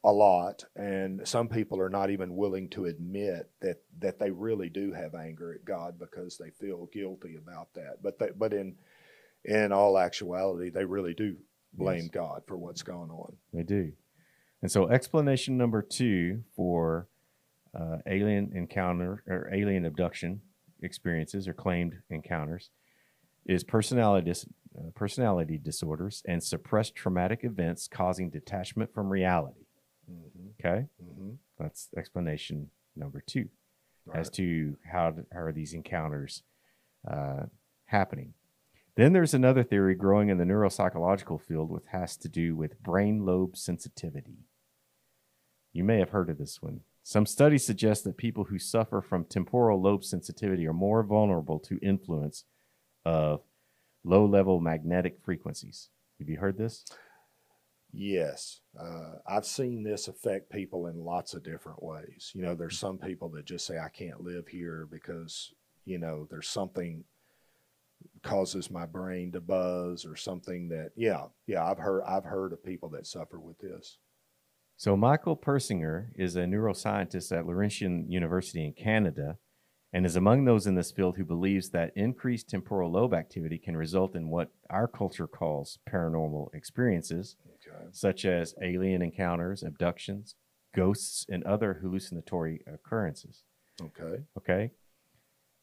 [0.04, 4.68] a lot, and some people are not even willing to admit that that they really
[4.68, 8.02] do have anger at God because they feel guilty about that.
[8.02, 8.76] But they, but in
[9.44, 11.36] in all actuality, they really do
[11.76, 12.08] blame Yes.
[12.08, 13.36] God for what's going on.
[13.52, 13.92] They do.
[14.62, 17.08] And so, explanation number two for
[17.78, 20.40] uh, alien encounter or alien abduction
[20.82, 22.70] experiences or claimed encounters
[23.44, 24.46] is personality dis-
[24.78, 29.66] uh, personality disorders and suppressed traumatic events causing detachment from reality.
[30.10, 30.48] Mm-hmm.
[30.66, 31.30] Okay, Mm-hmm.
[31.58, 33.48] that's explanation number two
[34.14, 36.42] as to how, how are these encounters
[37.10, 37.42] uh,
[37.86, 38.32] happening.
[38.96, 43.26] Then there's another theory growing in the neuropsychological field which has to do with brain
[43.26, 44.46] lobe sensitivity.
[45.72, 46.80] You may have heard of this one.
[47.02, 51.78] Some studies suggest that people who suffer from temporal lobe sensitivity are more vulnerable to
[51.82, 52.44] influence
[53.04, 53.42] of
[54.02, 55.90] low level magnetic frequencies.
[56.18, 56.84] Have you heard this?
[57.92, 62.32] Yes, uh, I've seen this affect people in lots of different ways.
[62.34, 65.52] You know, there's some people that just say, I can't live here because,
[65.84, 67.04] you know, there's something
[68.22, 72.64] causes my brain to buzz or something that, yeah, yeah, I've heard, I've heard of
[72.64, 73.98] people that suffer with this.
[74.76, 79.38] So, Michael Persinger is a neuroscientist at Laurentian University in Canada
[79.92, 83.76] and is among those in this field who believes that increased temporal lobe activity can
[83.76, 87.36] result in what our culture calls paranormal experiences,
[87.68, 87.86] Okay.
[87.92, 90.34] such as alien encounters, abductions,
[90.74, 93.44] ghosts, and other hallucinatory occurrences.
[93.80, 94.22] Okay.
[94.36, 94.70] Okay.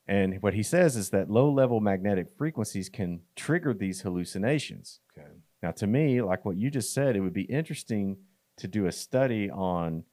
[0.07, 4.99] And what he says is that low level magnetic frequencies can trigger these hallucinations.
[5.17, 5.27] Okay.
[5.61, 8.17] Now, to me, like what you just said, it would be interesting
[8.57, 10.03] to do a study on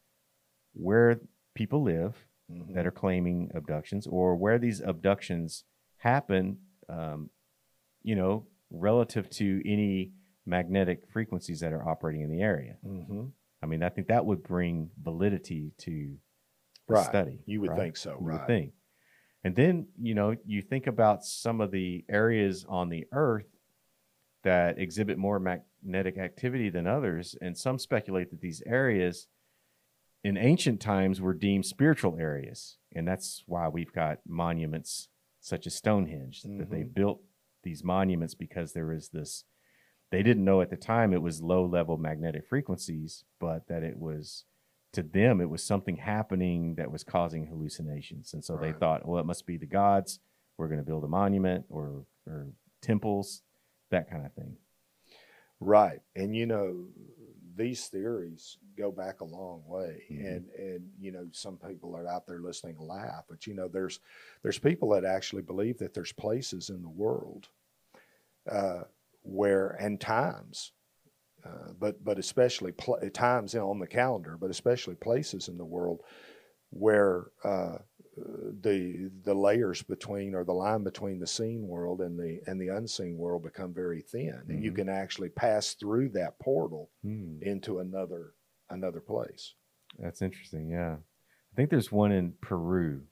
[0.75, 1.21] where
[1.55, 2.75] people live Mhm.
[2.75, 5.65] that are claiming abductions or where these abductions
[5.97, 7.31] happen, um,
[8.03, 10.13] you know, relative to any
[10.47, 12.79] magnetic frequencies that are operating in the area.
[12.85, 13.33] Mhm.
[13.63, 16.19] I mean, I think that would bring validity to
[16.87, 17.05] the Right.
[17.07, 17.43] study.
[17.47, 17.79] You would right?
[17.79, 18.39] think so, You right?
[18.39, 18.75] would think.
[19.43, 23.47] And then, you know, you think about some of the areas on the earth
[24.43, 27.37] that exhibit more magnetic activity than others.
[27.41, 29.29] And some speculate that these areas
[30.23, 32.77] in ancient times were deemed spiritual areas.
[32.95, 35.09] And that's why we've got monuments
[35.41, 36.93] such as Stonehenge, that they Mhm.
[36.95, 37.23] built
[37.63, 39.45] these monuments because there is this,
[40.11, 43.99] they didn't know at the time it was low level magnetic frequencies, but that it
[43.99, 44.45] was
[44.93, 49.21] to them it was something happening that was causing hallucinations and so they thought well
[49.21, 50.21] it must be the gods
[50.59, 52.49] we're going to build a monument or or
[52.83, 53.43] temples
[53.91, 54.57] that kind of thing
[55.61, 56.01] Right.
[56.17, 56.87] And you know,
[57.55, 60.05] these theories go back a long way.
[60.11, 60.27] Mhm.
[60.27, 64.01] And and you know, some people are out there listening laugh, but you know, there's
[64.43, 67.49] there's people that actually believe that there's places in the world
[68.51, 68.85] uh,
[69.23, 70.73] where and times
[71.45, 76.01] uh, but but especially pl- times on the calendar, but especially places in the world
[76.71, 77.79] where uh,
[78.17, 82.69] the the layers between or the line between the seen world and the and the
[82.69, 84.77] unseen world become very thin, and you Mhm.
[84.77, 88.35] can actually pass through that portal Hmm, into another
[88.69, 89.55] another place.
[89.99, 93.03] that's interesting yeah i think there's one in peru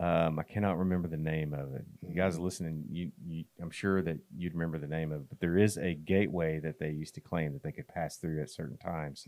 [0.00, 4.02] um, i cannot remember the name of it you guys listening you, you i'm sure
[4.02, 7.14] that you'd remember the name of it but there is a gateway that they used
[7.14, 9.26] to claim that they could pass through at certain times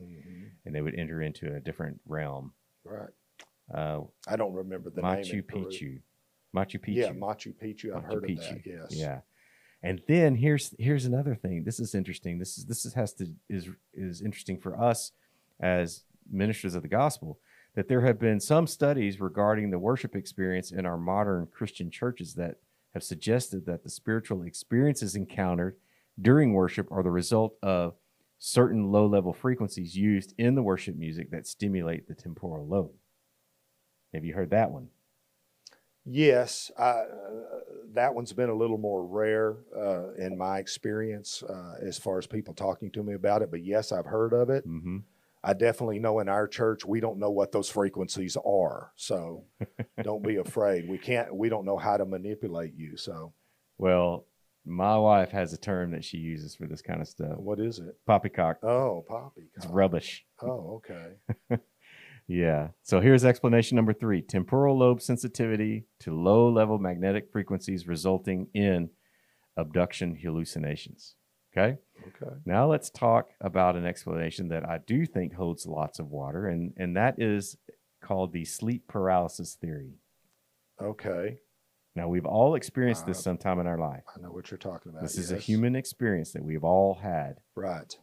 [0.64, 2.52] and they would enter into a different realm
[2.84, 3.10] Right.
[3.74, 6.00] uh, I don't remember the Machu Picchu.
[6.54, 6.94] Machu Picchu.
[6.94, 7.94] Yeah, Machu Picchu.
[7.94, 8.50] I've Machu heard Picchu.
[8.56, 8.66] of that.
[8.66, 8.86] Yes.
[8.90, 9.20] Yeah.
[9.82, 11.64] And then here's here's another thing.
[11.64, 12.38] This is interesting.
[12.38, 15.12] This is this is, has to is is interesting for us
[15.60, 17.38] as ministers of the gospel
[17.76, 22.34] that there have been some studies regarding the worship experience in our modern Christian churches
[22.34, 22.56] that
[22.94, 25.76] have suggested that the spiritual experiences encountered
[26.20, 27.94] during worship are the result of
[28.38, 32.92] certain low level frequencies used in the worship music that stimulate the temporal lobe.
[34.14, 34.88] Have you heard that one?
[36.06, 37.02] Yes, uh,
[37.92, 42.26] that one's been a little more rare uh, in my experience uh, as far as
[42.26, 43.50] people talking to me about it.
[43.50, 44.66] But yes, I've heard of it.
[44.66, 44.98] Mm-hmm.
[45.46, 49.44] I definitely know in our church we don't know what those frequencies are, so
[50.02, 50.88] don't be afraid.
[50.88, 51.32] We can't.
[51.32, 52.96] We don't know how to manipulate you.
[52.96, 53.32] So
[53.78, 54.26] Well,
[54.64, 57.38] my wife has a term that she uses for this kind of stuff.
[57.38, 57.96] what is it?
[58.06, 58.56] Poppycock.
[58.64, 59.50] Oh, poppycock.
[59.54, 60.24] It's rubbish.
[60.42, 61.58] Oh, okay.
[62.28, 62.70] Yeah.
[62.82, 68.90] So here's explanation number three temporal lobe sensitivity to low level magnetic frequencies resulting in
[69.56, 71.14] abduction hallucinations.
[71.56, 71.78] Okay.
[72.08, 72.34] Okay.
[72.44, 76.72] Now let's talk about an explanation that I do think holds lots of water, and,
[76.76, 77.56] and that is
[78.02, 79.94] called the sleep paralysis theory.
[80.80, 81.38] Okay.
[81.94, 84.04] Now, we've all experienced this Uh, sometime in our life.
[84.14, 85.02] I know what you're talking about.
[85.02, 87.40] This is a human experience that we've all had.
[87.54, 87.96] Right.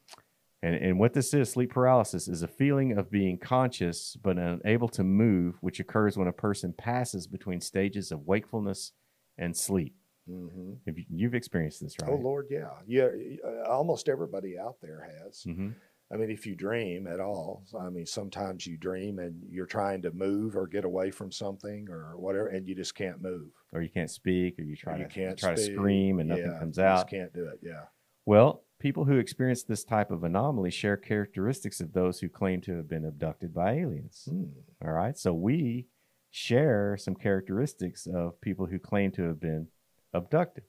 [0.64, 4.90] And, and what this is, sleep paralysis, is a feeling of being conscious but unable
[4.90, 8.94] to move, which occurs when a person passes between stages of wakefulness
[9.38, 9.96] and sleep.
[10.28, 12.10] Hmm If you, you've experienced this, right?
[12.12, 13.08] Oh Lord, yeah, yeah.
[13.46, 15.44] uh, Almost everybody out there has.
[15.44, 15.70] hmm
[16.12, 20.04] I mean, if you dream at all, I mean, sometimes you dream and you're trying
[20.04, 23.48] to move or get away from something or whatever, and you just can't move.
[23.72, 26.30] Or you can't speak, or you try Or you to can't try to scream and
[26.30, 27.10] nothing Yeah, comes you just out.
[27.10, 27.60] can't do it.
[27.64, 27.86] Yeah.
[28.28, 32.76] Well, people who experience this type of anomaly share characteristics of those who claim to
[32.78, 34.28] have been abducted by aliens.
[34.30, 34.44] Hmm.
[34.86, 35.18] All right.
[35.18, 35.88] So we
[36.30, 39.68] share some characteristics of people who claim to have been
[40.14, 40.64] abducted.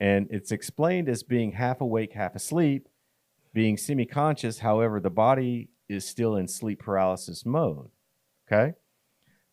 [0.00, 2.88] And it's explained as being half awake, half asleep,
[3.52, 4.58] being semi conscious.
[4.58, 7.90] However, the body is still in sleep paralysis mode.
[8.50, 8.74] Okay.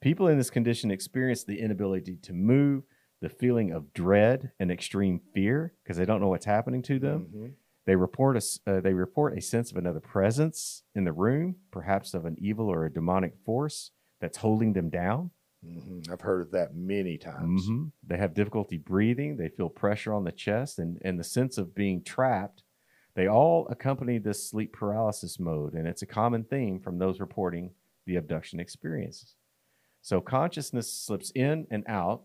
[0.01, 2.83] People in this condition experience the inability to move,
[3.21, 7.27] the feeling of dread and extreme fear because they don't know what's happening to them.
[7.33, 7.53] Mhm.
[7.85, 12.13] They report a, uh, they report a sense of another presence in the room, perhaps
[12.13, 15.31] of an evil or a demonic force that's holding them down.
[15.65, 16.09] Mhm.
[16.11, 17.67] I've heard of that many times.
[17.69, 17.91] Mhm.
[18.03, 19.37] They have difficulty breathing.
[19.37, 22.63] They feel pressure on the chest and, and the sense of being trapped.
[23.13, 27.71] They all accompany this sleep paralysis mode, and it's a common theme from those reporting
[28.05, 29.35] the abduction experiences.
[30.01, 32.23] So consciousness slips in and out.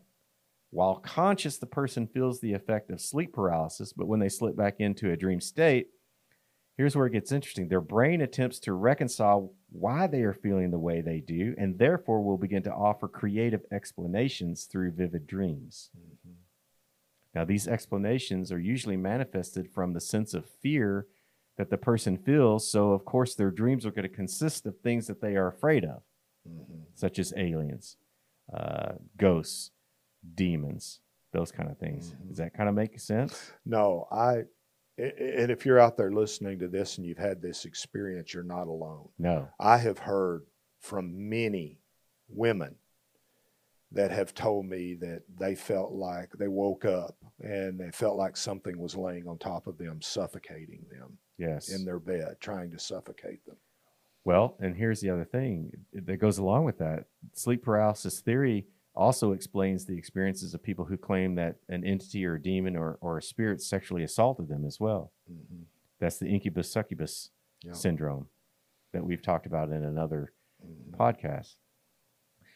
[0.71, 4.79] While conscious, the person feels the effect of sleep paralysis, but when they slip back
[4.79, 5.89] into a dream state,
[6.77, 7.67] here's where it gets interesting.
[7.67, 12.23] Their brain attempts to reconcile why they are feeling the way they do, and therefore
[12.23, 15.91] will begin to offer creative explanations through vivid dreams.
[15.97, 16.33] Mhm.
[17.35, 21.07] Now, these explanations are usually manifested from the sense of fear
[21.57, 22.67] that the person feels.
[22.67, 25.83] So, of course, their dreams are going to consist of things that they are afraid
[25.85, 26.03] of,
[26.47, 26.85] Mhm.
[26.95, 27.97] such as aliens,
[28.53, 29.71] uh, ghosts,
[30.35, 31.01] demons,
[31.31, 32.13] those kind of things.
[32.13, 32.27] Mhm.
[32.29, 33.51] Does that kind of make sense?
[33.65, 34.45] No, I.
[34.97, 38.67] And if you're out there listening to this and you've had this experience, you're not
[38.67, 39.09] alone.
[39.19, 39.47] No.
[39.59, 40.43] I have heard
[40.79, 41.79] from many
[42.29, 42.75] women
[43.91, 48.35] that have told me that they felt like they woke up and they felt like
[48.35, 51.69] something was laying on top of them, suffocating them Yes.
[51.69, 53.55] in their bed, trying to suffocate them.
[54.25, 57.05] Well, and here's the other thing that goes along with that.
[57.33, 58.65] Sleep paralysis theory
[58.97, 62.97] also explains the experiences of people who claim that an entity or a demon or,
[63.01, 65.11] or a spirit sexually assaulted them as well.
[65.27, 65.63] hmm
[65.99, 67.31] That's the incubus succubus
[67.63, 67.73] Yeah.
[67.73, 68.27] syndrome
[68.91, 70.33] that we've talked about in another
[70.65, 70.91] Mhm.
[70.97, 71.55] podcast.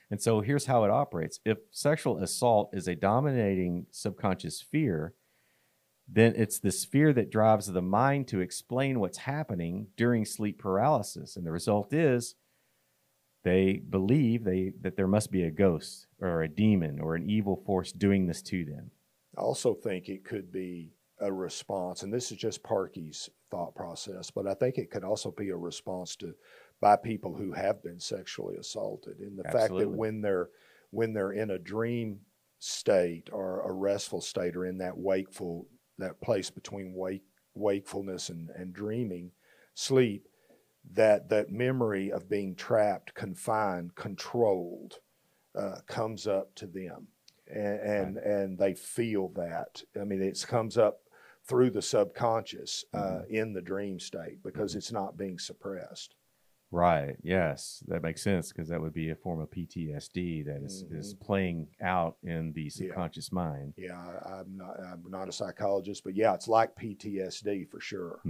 [0.10, 5.14] And so here's how it operates if sexual assault is a dominating subconscious fear,
[6.08, 11.38] then it's this fear that drives the mind to explain what's happening during sleep paralysis.
[11.38, 12.36] And the result is
[13.44, 17.62] they believe they that there must be a ghost or a demon or an evil
[17.66, 18.92] force doing this to them.
[19.38, 24.32] I also think it could be a response, and this is just Parkey's thought process,
[24.32, 26.34] but I think it could also be a response to
[26.82, 29.20] by people who have been sexually assaulted.
[29.20, 30.50] In the fact that when they're
[30.90, 32.20] when they're in a dream
[32.60, 37.24] state or a restful state or in that wakeful that place between wake
[37.54, 39.32] wakefulness and, and dreaming,
[39.74, 40.28] sleep,
[40.94, 45.00] that that memory of being trapped, confined, controlled
[45.56, 47.08] uh, comes up to them
[47.54, 49.84] and and, and they feel that.
[50.00, 51.02] I mean, it comes up
[51.46, 56.16] through the subconscious uh, in the dream state because it's not being suppressed.
[56.74, 57.18] Right.
[57.22, 61.14] Yes, that makes sense because that would be a form of PTSD that is, is
[61.16, 63.74] playing out in the subconscious mind.
[63.76, 68.22] Yeah, I, I'm not I'm not a psychologist, but yeah, it's like PTSD for sure.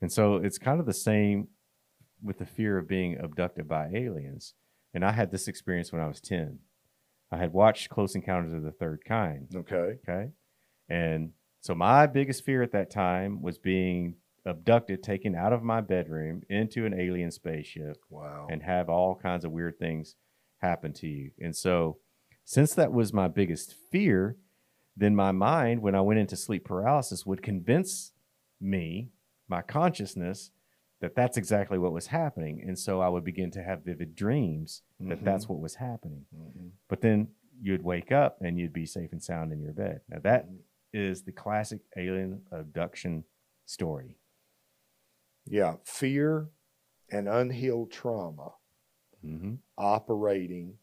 [0.00, 1.48] And so it's kind of the same
[2.22, 4.54] with the fear of being abducted by aliens.
[4.94, 6.58] And I had this experience when I was 10.
[7.30, 9.48] I had watched Close Encounters of the Third Kind.
[9.54, 9.98] Okay.
[10.08, 10.30] Okay.
[10.88, 15.80] And so my biggest fear at that time was being abducted, taken out of my
[15.80, 18.46] bedroom into an alien spaceship Wow.
[18.48, 20.14] and have all kinds of weird things
[20.58, 21.32] happen to you.
[21.40, 21.98] And so,
[22.44, 24.36] since that was my biggest fear,
[24.96, 28.12] then my mind, when I went into sleep paralysis, would convince
[28.60, 29.10] me,
[29.48, 30.50] my consciousness,
[31.00, 32.62] that that's exactly what was happening.
[32.66, 35.24] And so I would begin to have vivid dreams that Mhm.
[35.24, 36.26] that's what was happening.
[36.34, 36.72] Mhm.
[36.88, 40.00] But then you'd wake up and you'd be safe and sound in your bed.
[40.08, 40.62] Now, that Mhm.
[40.92, 43.24] is the classic alien abduction
[43.66, 44.18] story.
[45.44, 46.50] Yeah, fear
[47.10, 48.54] and unhealed trauma
[49.20, 50.78] hmm operating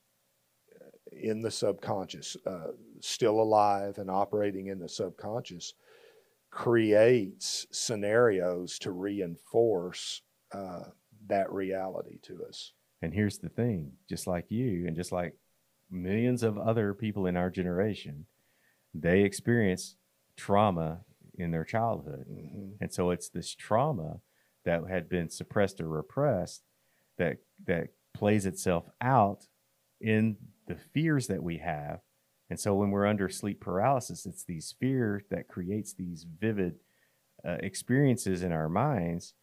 [0.79, 5.73] uh, in the subconscious, uh, still alive and operating in the subconscious,
[6.53, 10.21] creates scenarios to reinforce
[10.53, 10.83] uh,
[11.27, 12.73] that reality to us.
[13.01, 15.35] And here's the thing just like you, and just like
[15.89, 18.27] millions of other people in our generation,
[18.93, 19.95] they experience
[20.37, 20.99] trauma
[21.39, 22.25] in their childhood.
[22.27, 24.19] hmm And so it's this trauma
[24.63, 26.61] that had been suppressed or repressed
[27.17, 29.47] that that plays itself out
[29.99, 30.37] in
[30.67, 31.99] the fears that we have.
[32.49, 36.75] And so when we're under sleep paralysis, it's these fears that creates these vivid
[37.45, 39.33] uh, experiences in our minds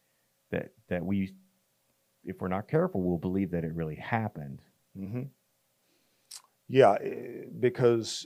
[0.51, 1.33] that that we
[2.23, 4.61] if we're not careful we'll believe that it really happened.
[4.95, 5.23] hmm
[6.67, 8.25] Yeah, eh, because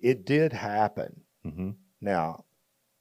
[0.00, 1.20] it did happen.
[1.44, 2.44] hmm Now,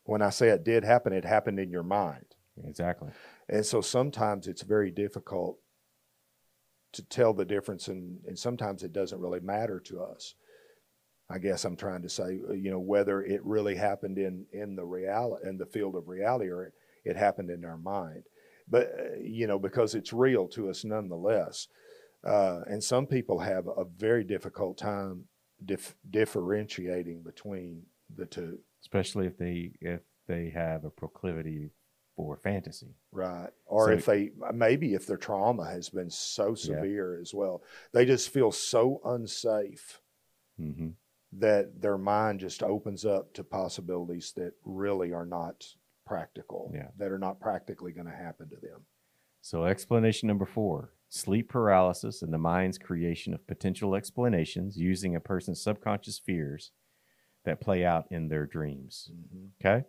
[0.04, 2.26] when I say it did happen, it happened in your mind.
[2.66, 3.10] Exactly.
[3.50, 5.60] And so sometimes it's very difficult
[6.94, 10.36] to tell the difference, and, and sometimes it doesn't really matter to us.
[11.30, 14.76] I guess I'm trying to say, uh, you know, whether it really happened in in
[14.76, 16.72] the reality in the field of reality or
[17.04, 18.24] it happened in our mind,
[18.68, 21.68] but uh, you know, because it's real to us nonetheless.
[22.24, 25.24] Uh, and some people have a very difficult time
[25.64, 27.84] dif- differentiating between
[28.16, 28.58] the two.
[28.82, 31.72] Especially if they if they have a proclivity
[32.16, 32.96] for fantasy.
[33.12, 33.50] Right.
[33.66, 38.06] Or So- if they maybe if their trauma has been so severe as well, they
[38.06, 40.00] just feel so unsafe
[40.58, 40.90] hmm
[41.34, 45.66] that their mind just opens up to possibilities that really are not
[46.06, 46.90] practical, Yeah.
[46.98, 48.86] that are not practically going to happen to them.
[49.42, 55.22] So, explanation number four sleep paralysis and the mind's creation of potential explanations using a
[55.22, 56.72] person's subconscious fears
[57.46, 59.10] that play out in their dreams.
[59.14, 59.50] Mhm.
[59.62, 59.88] Okay.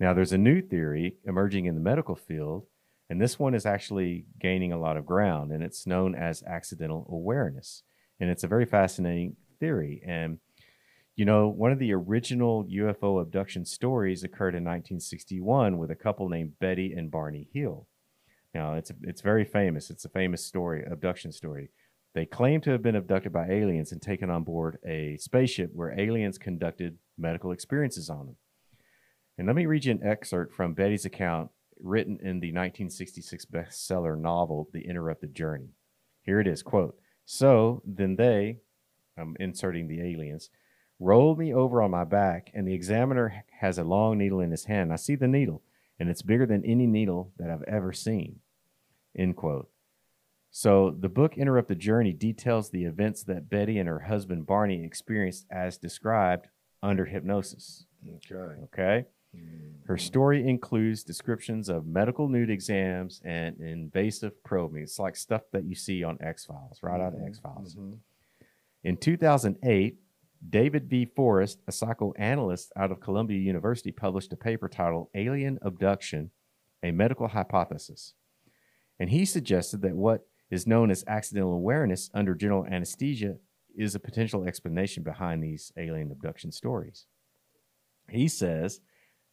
[0.00, 2.66] Now, there's a new theory emerging in the medical field,
[3.10, 7.06] and this one is actually gaining a lot of ground, and it's known as accidental
[7.10, 7.82] awareness.
[8.18, 10.02] And it's a very fascinating theory.
[10.04, 10.40] And,
[11.16, 16.28] you know, one of the original UFO abduction stories occurred in 1961 with a couple
[16.28, 17.88] named Betty and Barney Hill.
[18.54, 19.90] Now, it's, it's very famous.
[19.90, 21.70] It's a famous story, abduction story.
[22.14, 25.98] They claim to have been abducted by aliens and taken on board a spaceship where
[25.98, 28.36] aliens conducted medical experiences on them.
[29.38, 34.18] And let me read you an excerpt from Betty's account written in the 1966 bestseller
[34.18, 35.70] novel, The Interrupted Journey.
[36.22, 38.60] Here it is, quote, So then they,
[39.18, 40.50] I'm inserting the aliens,
[40.98, 44.64] rolled me over on my back, and the examiner has a long needle in his
[44.64, 44.92] hand.
[44.92, 45.62] I see the needle,
[45.98, 48.40] and it's bigger than any needle that I've ever seen.
[49.16, 49.70] End quote.
[50.50, 55.46] So the book Interrupted Journey details the events that Betty and her husband Barney experienced
[55.50, 56.48] as described
[56.82, 57.86] under hypnosis.
[58.16, 58.62] Okay.
[58.64, 59.06] Okay.
[59.84, 64.82] Her story includes descriptions of medical nude exams and invasive probing.
[64.82, 67.26] It's like stuff that you see on X Files, right out of Mhm.
[67.26, 67.76] X Files.
[67.76, 67.98] Mhm.
[68.82, 70.00] In 2008,
[70.48, 71.06] David V.
[71.06, 76.30] Forrest, a psychoanalyst out of Columbia University, published a paper titled Alien Abduction
[76.82, 78.14] A Medical Hypothesis.
[78.98, 83.36] And he suggested that what is known as accidental awareness under general anesthesia
[83.76, 87.06] is a potential explanation behind these alien abduction stories.
[88.10, 88.80] He says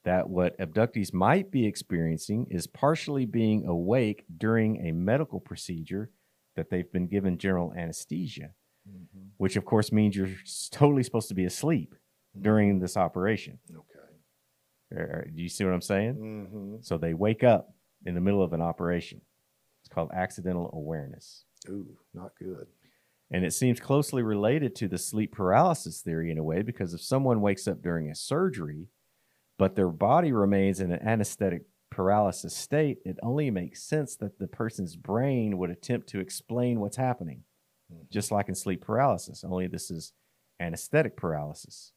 [0.04, 6.10] that what abductees might be experiencing is partially being awake during a medical procedure
[6.56, 8.52] that they've been given general anesthesia
[8.88, 9.30] Mhm.
[9.38, 10.30] which of course means you're
[10.72, 11.96] totally supposed to be asleep
[12.40, 13.60] during this operation.
[13.72, 14.00] Okay.
[14.92, 16.16] Er, Do you see what I'm saying?
[16.16, 17.74] hmm So they wake up
[18.06, 19.22] in the middle of an operation.
[19.82, 21.46] It's called accidental awareness.
[21.70, 22.68] Ooh, not good.
[23.32, 27.02] And it seems closely related to the sleep paralysis theory in a way because if
[27.02, 28.90] someone wakes up during a surgery,
[29.58, 34.48] but their body remains in an anesthetic paralysis state, it only makes sense that the
[34.48, 37.44] person's brain would attempt to explain what's happening.
[38.10, 40.14] Just like in sleep paralysis, only this is
[40.60, 41.92] anesthetic paralysis.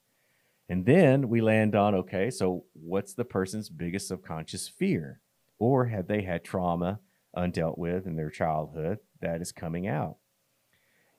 [0.68, 5.20] And then we land on okay, so what's the person's biggest subconscious fear?
[5.58, 7.00] Or have they had trauma
[7.36, 10.16] undealt with in their childhood that is coming out?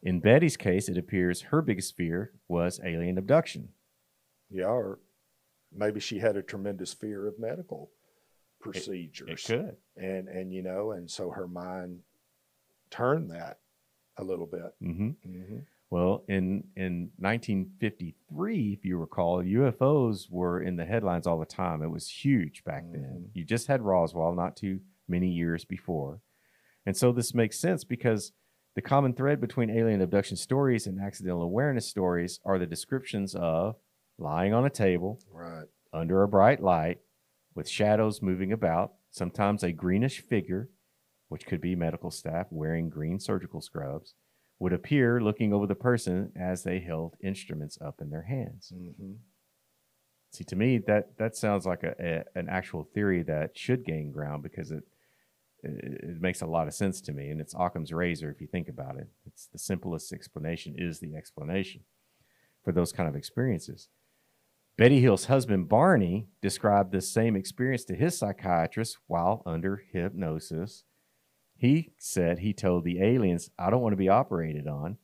[0.04, 3.70] In Betty's case, it appears her biggest fear was alien abduction.
[4.50, 5.00] Yeah, or
[5.74, 7.92] maybe she had a tremendous fear of medical
[8.60, 9.46] procedures.
[9.50, 9.78] It could.
[9.96, 12.00] and and you know, and so her mind
[12.90, 13.60] turned that
[14.18, 14.74] a little bit.
[14.82, 15.60] hmm hmm
[15.90, 21.82] Well, in in 1953, if you recall, UFOs were in the headlines all the time.
[21.82, 23.26] It was huge back then.
[23.28, 23.30] Mhm.
[23.34, 26.22] You just had Roswell not too many years before,
[26.86, 28.34] and so this makes sense because
[28.76, 33.76] the common thread between alien abduction stories and accidental awareness stories are the descriptions of
[34.20, 35.68] lying on a table Right.
[35.94, 37.00] under a bright light
[37.56, 40.70] with shadows moving about, sometimes a greenish figure,
[41.30, 44.14] which could be medical staff wearing green surgical scrubs,
[44.60, 48.72] would appear looking over the person as they held instruments up in their hands.
[48.76, 49.14] hmm
[50.34, 51.96] See, to me, that that sounds like a,
[52.36, 54.84] a an actual theory that should gain ground because it
[55.64, 57.30] it, it makes a lot of sense to me.
[57.30, 59.08] And it's Occam's razor if you think about it.
[59.26, 61.82] It's the simplest explanation is the explanation
[62.64, 63.90] for those kind of experiences.
[64.78, 70.84] Betty Hill's husband, Barney, described this same experience to his psychiatrist while under hypnosis.
[71.58, 74.98] He said he told the aliens, I don't want to be operated on.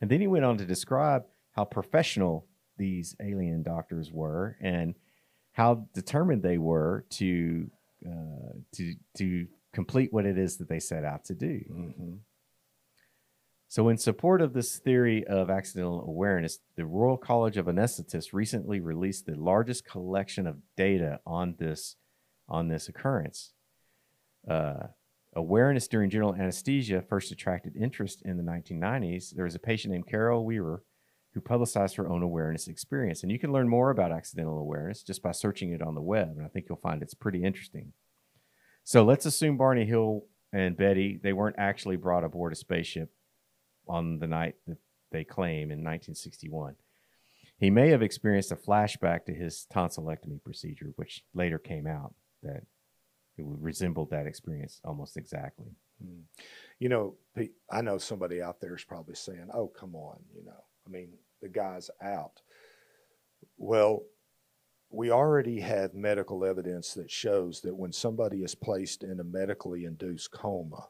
[0.00, 4.94] And then he went on to describe how professional these alien doctors were and
[5.52, 7.70] how determined they were to
[8.06, 11.60] uh, to to complete what it is that they set out to do.
[11.70, 12.14] Mm-hmm.
[13.68, 18.80] So, in support of this theory of accidental awareness, the Royal College of Anesthetists recently
[18.80, 21.96] released the largest collection of data on this
[22.48, 23.52] on this occurrence.
[24.48, 24.88] Uh,
[25.34, 29.34] awareness during general anesthesia first attracted interest in the 1990s.
[29.34, 30.82] There was a patient named Carol Weaver
[31.34, 35.22] who publicized her own awareness experience, and you can learn more about accidental awareness just
[35.22, 37.92] by searching it on the web, and I think you'll find it's pretty interesting.
[38.84, 43.10] So let's assume Barney Hill and Betty they weren't actually brought aboard a spaceship
[43.88, 44.76] on the night that
[45.10, 46.76] they claim in 1961.
[47.56, 52.64] He may have experienced a flashback to his tonsillectomy procedure, which later came out that
[53.38, 55.74] it resembled that experience almost exactly.
[56.02, 56.20] Hmm.
[56.78, 57.16] You know,
[57.70, 60.64] I know somebody out there is probably saying, "Oh, come on," you know.
[60.86, 62.42] I mean, the guy's out.
[63.56, 64.04] Well,
[64.90, 69.84] we already have medical evidence that shows that when somebody is placed in a medically
[69.84, 70.88] induced coma,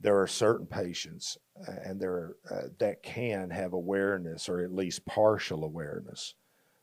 [0.00, 1.36] there are certain patients
[1.84, 6.34] and there uh, that can have awareness or at least partial awareness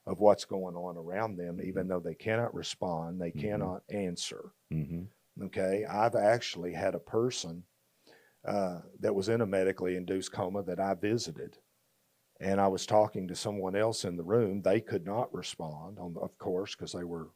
[0.07, 1.89] of what's going on around them even mm-hmm.
[1.89, 3.39] though they cannot respond they mm-hmm.
[3.39, 5.03] cannot answer mm-hmm.
[5.43, 7.63] okay i've actually had a person
[8.47, 11.57] uh, that was in a medically induced coma that i visited
[12.39, 16.15] and i was talking to someone else in the room they could not respond on,
[16.21, 17.29] of course because they were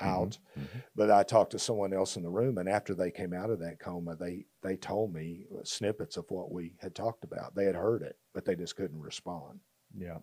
[0.00, 0.10] Mm-hmm.
[0.10, 0.38] out.
[0.58, 0.78] Mm-hmm.
[0.94, 3.58] But I talked to someone else in the room, and after they came out of
[3.60, 7.54] that coma, they they told me snippets of what we had talked about.
[7.54, 9.60] They had heard it, but they just couldn't respond.
[9.96, 10.18] Yeah.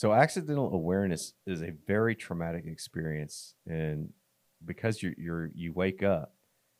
[0.00, 4.08] So accidental awareness is a very traumatic experience, and
[4.64, 6.32] because you you're you wake up,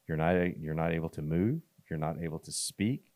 [0.08, 1.60] you're not you're not able to move,
[1.90, 3.12] you're not able to speak,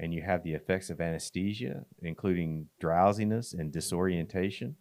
[0.00, 4.74] and you have the effects of anesthesia, including drowsiness and disorientation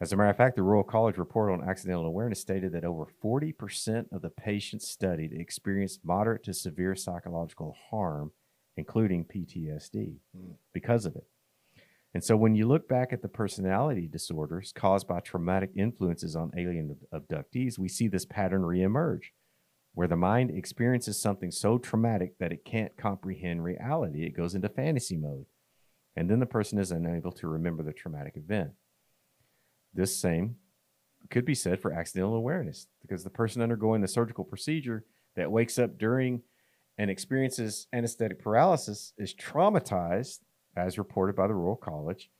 [0.00, 3.06] as a matter of fact, the Royal College report on accidental awareness stated that over
[3.22, 8.32] 40% of the patients studied experienced moderate to severe psychological harm,
[8.76, 10.54] including PTSD, mm.
[10.72, 11.24] because of it.
[12.14, 16.52] And so when you look back at the personality disorders caused by traumatic influences on
[16.56, 19.30] alien abductees, we see this pattern reemerge,
[19.94, 24.24] where the mind experiences something so traumatic that it can't comprehend reality.
[24.26, 25.46] It goes into fantasy mode.
[26.14, 28.72] And then the person is unable to remember the traumatic event.
[29.94, 30.56] This same
[31.30, 35.04] could be said for accidental awareness because the person undergoing the surgical procedure
[35.36, 36.42] that wakes up during
[36.98, 40.40] and experiences anesthetic paralysis is traumatized,
[40.76, 42.30] as reported by the Royal College,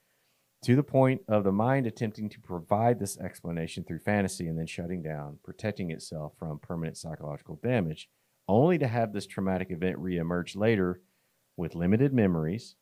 [0.65, 4.67] to the point of the mind attempting to provide this explanation through fantasy and then
[4.67, 8.09] shutting down, protecting itself from permanent psychological damage,
[8.49, 11.01] only to have this traumatic event reemerge later
[11.57, 12.77] with limited memories.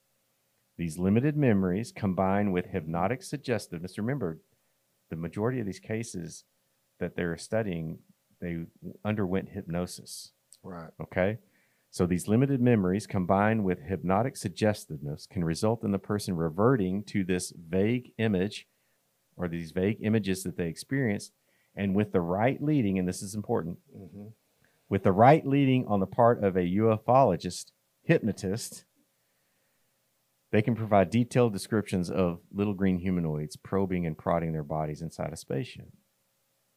[0.76, 3.98] These limited memories combined with hypnotic suggestiveness.
[3.98, 4.40] Remember,
[5.10, 6.44] the majority of these cases
[6.98, 7.98] that they're studying,
[8.40, 8.64] they
[9.04, 10.32] underwent hypnosis.
[10.62, 10.90] Right.
[11.00, 11.38] Okay.
[11.90, 17.24] So these limited memories combined with hypnotic suggestiveness can result in the person reverting to
[17.24, 18.68] this vague image
[19.36, 21.32] or these vague images that they experienced.
[21.74, 24.28] And with the right leading, and this is important, mm-hmm.
[24.88, 27.72] with the right leading on the part of a ufologist,
[28.04, 28.84] hypnotist,
[30.52, 35.32] they can provide detailed descriptions of little green humanoids probing and prodding their bodies inside
[35.32, 35.88] a spaceship.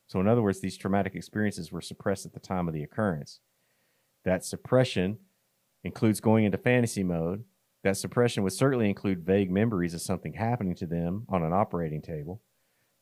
[0.07, 3.39] So, in other words, these traumatic experiences were suppressed at the time of the occurrence.
[4.26, 5.17] That suppression
[5.84, 7.43] includes going into fantasy mode.
[7.84, 12.01] That suppression would certainly include vague memories of something happening to them on an operating
[12.01, 12.41] table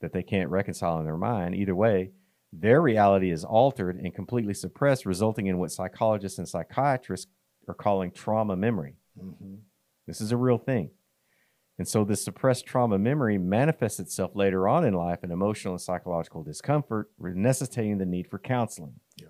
[0.01, 1.53] that they can't reconcile in their mind.
[1.55, 2.11] Either way,
[2.51, 7.27] their reality is altered and completely suppressed, resulting in what psychologists and psychiatrists
[7.67, 8.95] are calling trauma memory.
[9.21, 9.55] Mm-hmm.
[10.07, 10.89] This is a real thing.
[11.77, 15.81] And so this suppressed trauma memory manifests itself later on in life in emotional and
[15.81, 18.95] psychological discomfort, necessitating the need for counseling.
[19.15, 19.29] Yeah.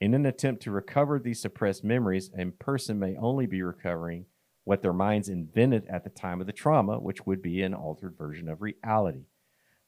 [0.00, 4.24] In an attempt to recover these suppressed memories, a person may only be recovering
[4.64, 8.16] what their minds invented at the time of the trauma, which would be an altered
[8.16, 9.26] version of reality.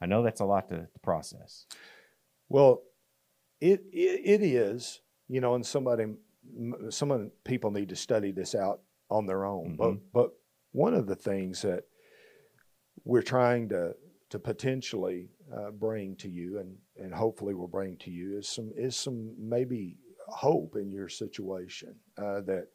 [0.00, 1.66] I know that's a lot to, to process.
[2.48, 2.82] Well,
[3.60, 6.06] it, it it is, you know, and somebody,
[6.90, 9.76] some people need to study this out on their own.
[9.76, 9.76] Mm-hmm.
[9.76, 10.32] But but
[10.72, 11.84] one of the things that
[13.04, 13.94] we're trying to
[14.30, 18.72] to potentially uh, bring to you, and and hopefully will bring to you, is some
[18.76, 19.96] is some maybe
[20.32, 22.68] hope in your situation uh, that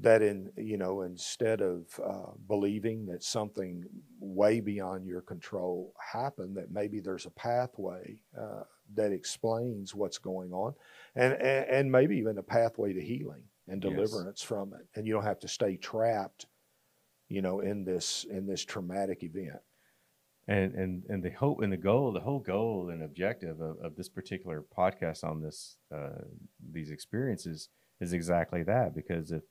[0.00, 3.84] that in you know instead of uh, believing that something
[4.20, 8.62] way beyond your control happened that maybe there's a pathway uh,
[8.94, 10.74] that explains what's going on
[11.14, 13.90] and, and, and maybe even a pathway to healing and Yes.
[13.90, 16.46] deliverance from it and you don't have to stay trapped
[17.28, 19.60] you know in this in this traumatic event
[20.48, 23.96] and and and the hope and the goal the whole goal and objective of, of
[23.96, 26.22] this particular podcast on this uh,
[26.72, 27.68] these experiences
[28.00, 29.42] is exactly that because if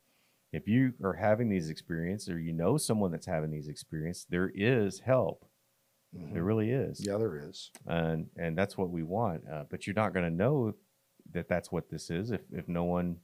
[0.51, 4.51] if you are having these experiences or you know someone that's having these experiences there
[4.53, 5.45] is help.
[6.13, 6.99] There really is.
[7.05, 7.71] Yeah there is.
[7.87, 10.73] And and that's what we want uh, but you're not going to know
[11.33, 13.17] that that's what this is if if no one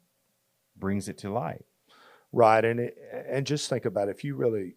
[0.77, 1.65] brings it to light.
[2.31, 2.97] Right, and it,
[3.29, 4.11] and just think about it.
[4.11, 4.75] if you really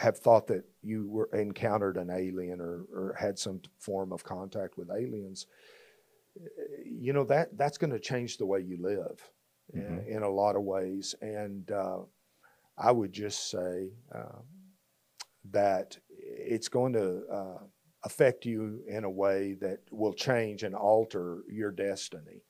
[0.00, 4.78] have thought that you were encountered an alien or, or had some form of contact
[4.78, 5.46] with aliens,
[6.84, 9.18] you know that that's going to change the way you live
[9.74, 10.06] in, Mhm.
[10.16, 11.14] in a lot of ways.
[11.20, 12.00] And uh,
[12.78, 14.40] I would just say uh,
[15.50, 17.58] that it's going to uh,
[18.04, 22.42] affect you in a way that will change and alter your destiny.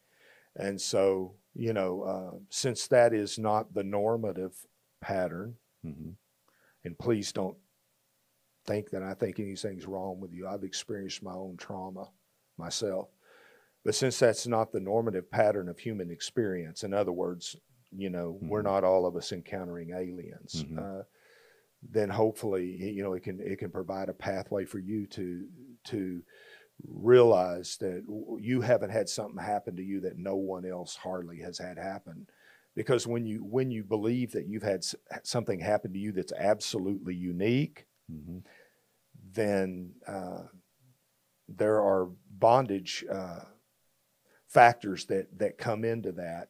[0.57, 4.55] And so, you know, uh, since that is not the normative
[5.01, 6.11] pattern, hmm
[6.85, 7.57] and please don't
[8.67, 10.47] think that I think anything's wrong with you.
[10.47, 12.11] I've experienced my own trauma
[12.57, 13.09] myself.
[13.85, 17.57] But since that's not the normative pattern of human experience, in other words,
[17.91, 18.65] you know, we're Mhm.
[18.65, 20.65] not all of us encountering aliens.
[20.65, 20.79] Mhm.
[20.79, 21.05] Uh,
[21.83, 25.49] then hopefully, you know, it can it can provide a pathway for you to
[25.85, 26.23] to
[26.87, 28.05] realize that
[28.39, 32.27] you haven't had something happen to you that no one else hardly has had happen
[32.81, 34.83] because when you when you believe that you've had
[35.23, 38.39] something happen to you that's absolutely unique hmm
[39.33, 40.43] then uh,
[41.47, 42.09] there are
[42.39, 43.41] bondage uh,
[44.49, 46.49] factors that that come into that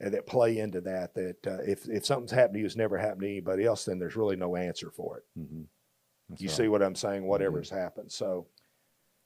[0.00, 2.96] and that play into that that uh, if if something's happened to you that's never
[2.96, 5.24] happened to anybody else then there's really no answer for it.
[5.36, 5.62] Hmm
[6.38, 7.26] you see what i'm saying?
[7.26, 8.10] Whatever's happened.
[8.10, 8.46] So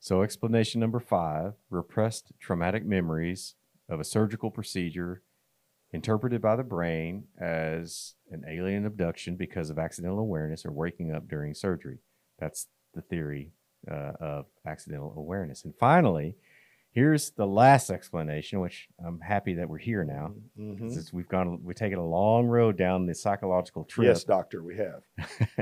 [0.01, 3.55] So, explanation number five repressed traumatic memories
[3.89, 5.23] of a surgical procedure
[5.93, 11.29] interpreted by the brain as an alien abduction because of accidental awareness or waking up
[11.29, 11.99] during surgery.
[12.39, 13.53] That's the theory
[13.91, 15.65] uh, of accidental awareness.
[15.65, 16.37] And finally,
[16.93, 20.33] here's the last explanation, which I'm happy that we're here now.
[20.59, 20.91] Mhm.
[20.93, 24.09] Since we've gone, we've taken a long road down the psychological trip.
[24.09, 25.03] yes doctor we have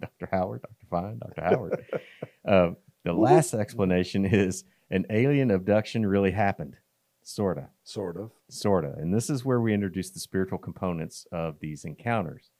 [0.00, 0.28] Dr.
[0.30, 0.86] Howard, Dr.
[0.90, 1.42] Fine, Dr.
[1.42, 1.84] Howard.
[2.46, 2.70] uh,
[3.04, 6.76] the last explanation is an alien abduction really happened,
[7.24, 11.84] sorta, sort of sorta, and this is where we introduce the spiritual components of these
[11.84, 12.50] encounters.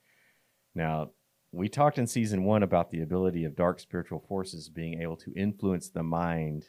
[0.75, 1.11] Now,
[1.53, 5.33] we talked in season one about the ability of dark spiritual forces being able to
[5.37, 6.65] influence the mind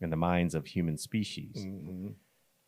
[0.00, 1.66] and the minds of human species.
[1.66, 2.14] Mhm.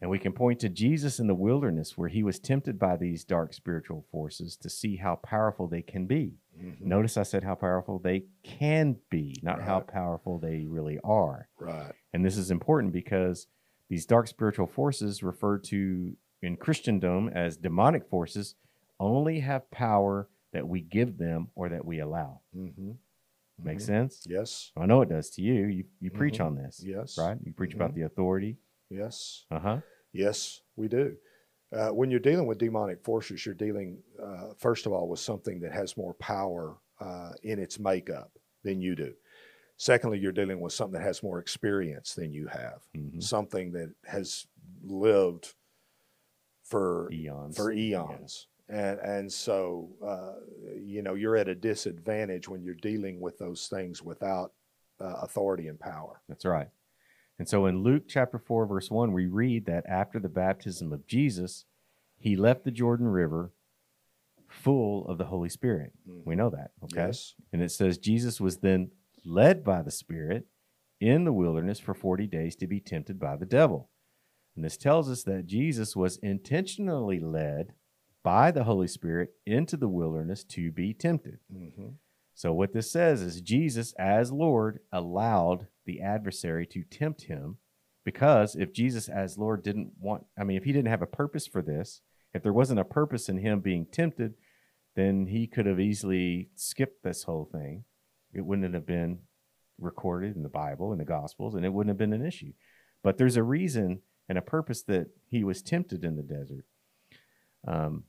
[0.01, 3.25] And we can point to Jesus in the wilderness where he was tempted by these
[3.25, 6.37] dark spiritual forces to see how powerful they can be.
[6.59, 6.81] Mhm.
[6.83, 11.49] Notice I said how powerful they can be, not how powerful they really are.
[11.59, 13.47] right And this is important because
[13.89, 18.55] these dark spiritual forces, referred to in Christendom as demonic forces,
[19.01, 22.41] only have power that we give them or that we allow.
[22.53, 22.93] hmm
[23.63, 23.83] Make Mhm.
[23.83, 24.27] sense?
[24.29, 25.67] yes I know it does to you.
[25.67, 26.47] You, you preach Mhm.
[26.47, 27.39] on this, yes right?
[27.45, 28.59] You preach about the authority.
[28.91, 29.81] yes Uh huh.
[30.13, 31.17] Yes, we do.
[31.73, 35.59] Uh, when you're dealing with demonic forces, you're dealing, uh, first of all, with something
[35.61, 38.31] that has more power uh, in its makeup
[38.63, 39.13] than you do.
[39.77, 43.93] Secondly, you're dealing with something that has more experience than you have, hmm something that
[44.07, 44.47] has
[44.83, 45.55] lived
[46.63, 47.57] for Eons.
[47.57, 48.47] for eons.
[48.69, 50.33] And and so uh,
[50.77, 54.53] you know you're at a disadvantage when you're dealing with those things without
[55.01, 56.23] uh, authority and power.
[56.29, 56.69] That's right.
[57.39, 61.05] And so in Luke chapter 4, verse 1, we read that after the baptism of
[61.05, 61.65] Jesus,
[62.17, 63.51] he left the Jordan River
[64.49, 65.93] full of the Holy Spirit.
[66.25, 66.71] We know that.
[66.85, 67.07] Okay.
[67.07, 67.35] Yes.
[67.53, 68.93] And it says Jesus was then
[69.25, 70.47] led by the Spirit
[71.01, 73.91] in the wilderness for 40 days to be tempted by the devil.
[74.57, 77.75] And this tells us that Jesus was intentionally led
[78.23, 81.39] by the Holy Spirit into the wilderness to be tempted.
[81.53, 81.89] hmm
[82.35, 87.59] So, what this says is Jesus, as Lord, allowed the adversary to tempt him
[88.05, 91.47] because if Jesus, as Lord, didn't want, I mean, if he didn't have a purpose
[91.47, 92.03] for this,
[92.35, 94.35] if there wasn't a purpose in him being tempted,
[94.95, 97.85] then he could have easily skipped this whole thing.
[98.35, 99.19] It wouldn't have been
[99.79, 102.53] recorded in the Bible, in the Gospels, and it wouldn't have been an issue.
[103.03, 106.65] But there's a reason and a purpose that he was tempted in the desert.
[107.67, 108.05] Um,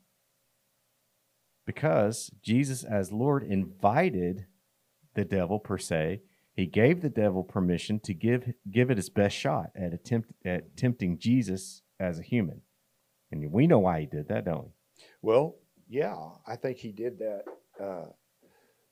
[1.65, 4.45] because Jesus, as Lord, invited
[5.15, 6.21] the devil, per se,
[6.55, 10.77] He gave the devil permission to give give it his best shot at attempt at
[10.77, 12.61] tempting Jesus as a human.
[13.31, 14.71] And we know why he did that, don't we?
[15.21, 15.55] Well,
[15.89, 16.15] yeah,
[16.47, 17.43] I think he did that
[17.83, 18.05] uh,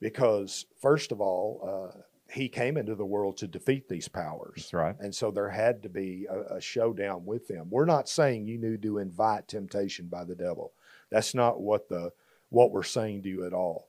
[0.03, 1.97] because, first of all, uh,
[2.29, 4.55] he came into the world to defeat these powers.
[4.57, 4.95] That's right.
[4.99, 7.67] And so there had to be a, a, showdown with them.
[7.69, 10.73] We're not saying you need to invite temptation by the devil.
[11.09, 12.11] That's not what the
[12.49, 13.87] what we're saying to you at all.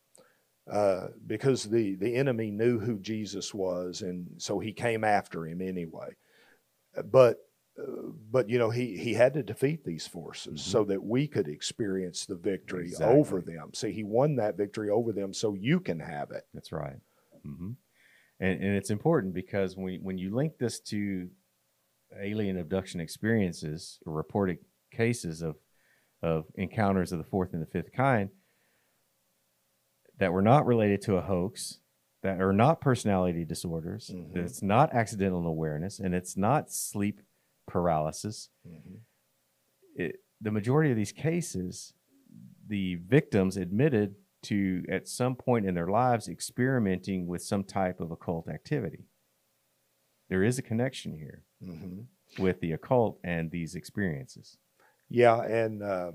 [0.70, 5.60] Uh, because the, the enemy knew who Jesus was, and so he came after him
[5.60, 6.10] anyway.
[7.10, 7.38] But
[8.31, 10.70] but you know he he had to defeat these forces mm-hmm.
[10.70, 13.16] so that we could experience the victory exactly.
[13.18, 13.70] over them.
[13.75, 16.47] See, he won that victory over them, so you can have it.
[16.55, 16.99] That's right.
[17.47, 17.70] Mm-hmm.
[18.41, 21.29] And and it's important because when when you link this to
[22.20, 24.59] alien abduction experiences or reported
[24.93, 25.57] cases of
[26.22, 28.31] of encounters of the fourth and the fifth kind
[30.18, 31.81] that were not related to a hoax
[32.22, 34.39] that are not personality disorders, mm-hmm.
[34.39, 37.20] it's not accidental awareness, and it's not sleep
[37.66, 38.48] paralysis.
[38.66, 38.96] Mm-hmm.
[39.96, 41.94] It, the majority of these cases,
[42.66, 48.10] the victims admitted to, at some point in their lives, experimenting with some type of
[48.10, 49.04] occult activity.
[50.28, 52.42] There is a connection here mm-hmm.
[52.42, 54.56] with the occult and these experiences.
[55.08, 56.12] Yeah, and uh,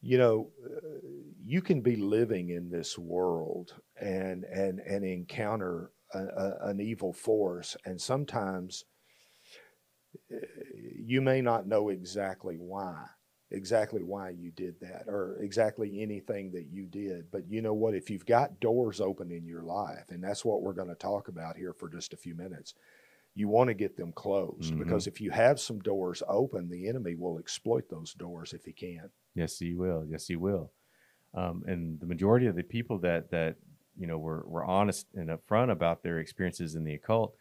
[0.00, 0.98] you know, uh,
[1.42, 7.12] you can be living in this world and and and encounter a, a, an evil
[7.12, 8.84] force, and sometimes
[10.96, 13.04] you may not know exactly why
[13.50, 17.94] exactly why you did that or exactly anything that you did but you know what?
[17.94, 21.28] If you've got doors open in your life and that's what we're going to talk
[21.28, 22.74] about here for just a few minutes
[23.34, 24.82] you want to get them closed mm-hmm.
[24.82, 28.72] because if you have some doors open the enemy will exploit those doors if he
[28.72, 29.10] can.
[29.34, 30.04] Yes he will.
[30.08, 30.72] Yes he will.
[31.34, 33.56] Um, and the majority of the people that that
[33.96, 37.34] you know were, were honest and upfront about their experiences in the occult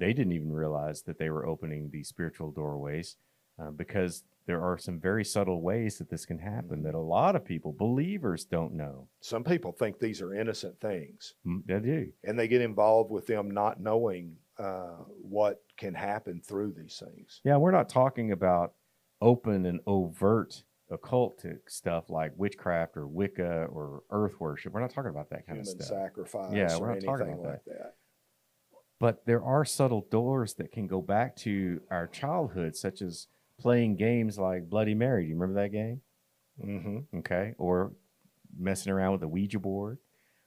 [0.00, 3.16] they didn't even realize that they were opening the spiritual doorways
[3.60, 7.36] uh, because there are some very subtle ways that this can happen that a lot
[7.36, 9.06] of people, believers, don't know.
[9.20, 11.34] Some people think these are innocent things.
[11.46, 12.08] Mm, they do.
[12.24, 17.40] And they get involved with them not knowing uh, what can happen through these things.
[17.44, 18.72] Yeah, we're not talking about
[19.20, 24.72] open and overt occultic stuff like witchcraft or Wicca or earth worship.
[24.72, 25.98] We're not talking about that kind Human of stuff.
[25.98, 26.52] sacrifice.
[26.52, 27.78] Yeah, we're not talking about like that.
[27.78, 27.94] that
[29.00, 33.26] but there are subtle doors that can go back to our childhood, such as
[33.58, 35.24] playing games like Bloody Mary.
[35.24, 36.02] Do you remember that game?
[36.62, 37.18] Mm-hmm.
[37.18, 37.54] Okay.
[37.58, 37.92] Or
[38.56, 39.98] messing around with a Ouija board,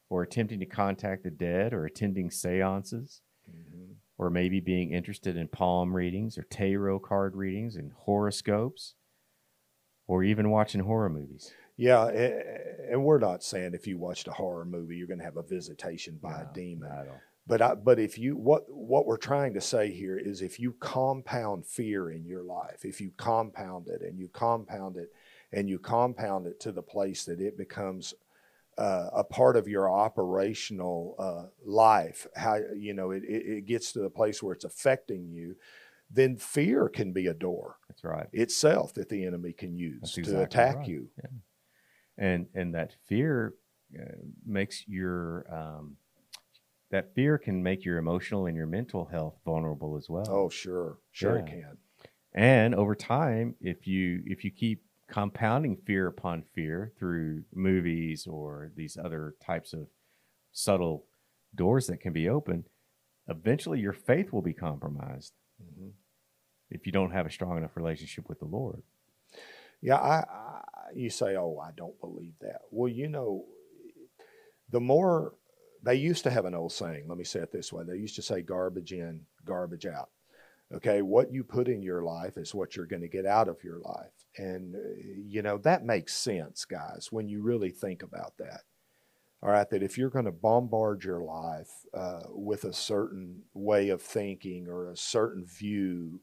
[0.10, 3.94] or attempting to contact the dead, or attending seances, mm-hmm.
[4.20, 8.94] or maybe being interested in palm readings, or tarot card readings, and horoscopes,
[10.06, 11.52] or even watching horror movies.
[11.76, 15.38] Yeah, and we're not saying if you watched a horror movie, you're going to have
[15.38, 17.08] a visitation by no, a demon.
[17.46, 20.76] But I, but if you what what we're trying to say here is if you
[20.80, 25.12] compound fear in your life, if you compound it and you compound it
[25.52, 28.14] and you compound it to the place that it becomes
[28.78, 34.00] uh, a part of your operational uh, life, how you know it, it gets to
[34.00, 35.58] the place where it's affecting you,
[36.10, 37.78] then fear can be a door.
[37.90, 38.28] That's right.
[38.32, 40.88] Itself that the enemy can use exactly to attack right.
[40.88, 41.10] you.
[41.18, 41.30] Yeah.
[42.18, 43.54] And and that fear
[44.00, 44.16] uh,
[44.46, 45.98] makes your um,
[46.94, 50.26] that fear can make your emotional and your mental health vulnerable as well.
[50.30, 51.44] Oh, sure, sure yeah.
[51.44, 51.78] it can.
[52.36, 58.72] And over time, if you if you keep compounding fear upon fear through movies or
[58.76, 59.88] these other types of
[60.52, 61.06] subtle
[61.56, 62.66] doors that can be opened,
[63.28, 65.90] eventually your faith will be compromised mm-hmm.
[66.70, 68.84] if you don't have a strong enough relationship with the Lord.
[69.82, 70.62] Yeah, I, I,
[70.94, 73.46] you say, "Oh, I don't believe that." Well, you know,
[74.70, 75.34] the more
[75.84, 77.84] they used to have an old saying, let me say it this way.
[77.84, 80.10] They used to say garbage in, garbage out.
[80.74, 83.64] Okay, what you put in your life is what you're going to get out of
[83.64, 84.26] your life.
[84.38, 84.80] And, uh,
[85.28, 88.62] you know, that makes sense, guys, when you really think about that.
[89.44, 93.90] All right, that if you're going to bombard your life uh, with a certain way
[93.90, 96.22] of thinking or a certain view,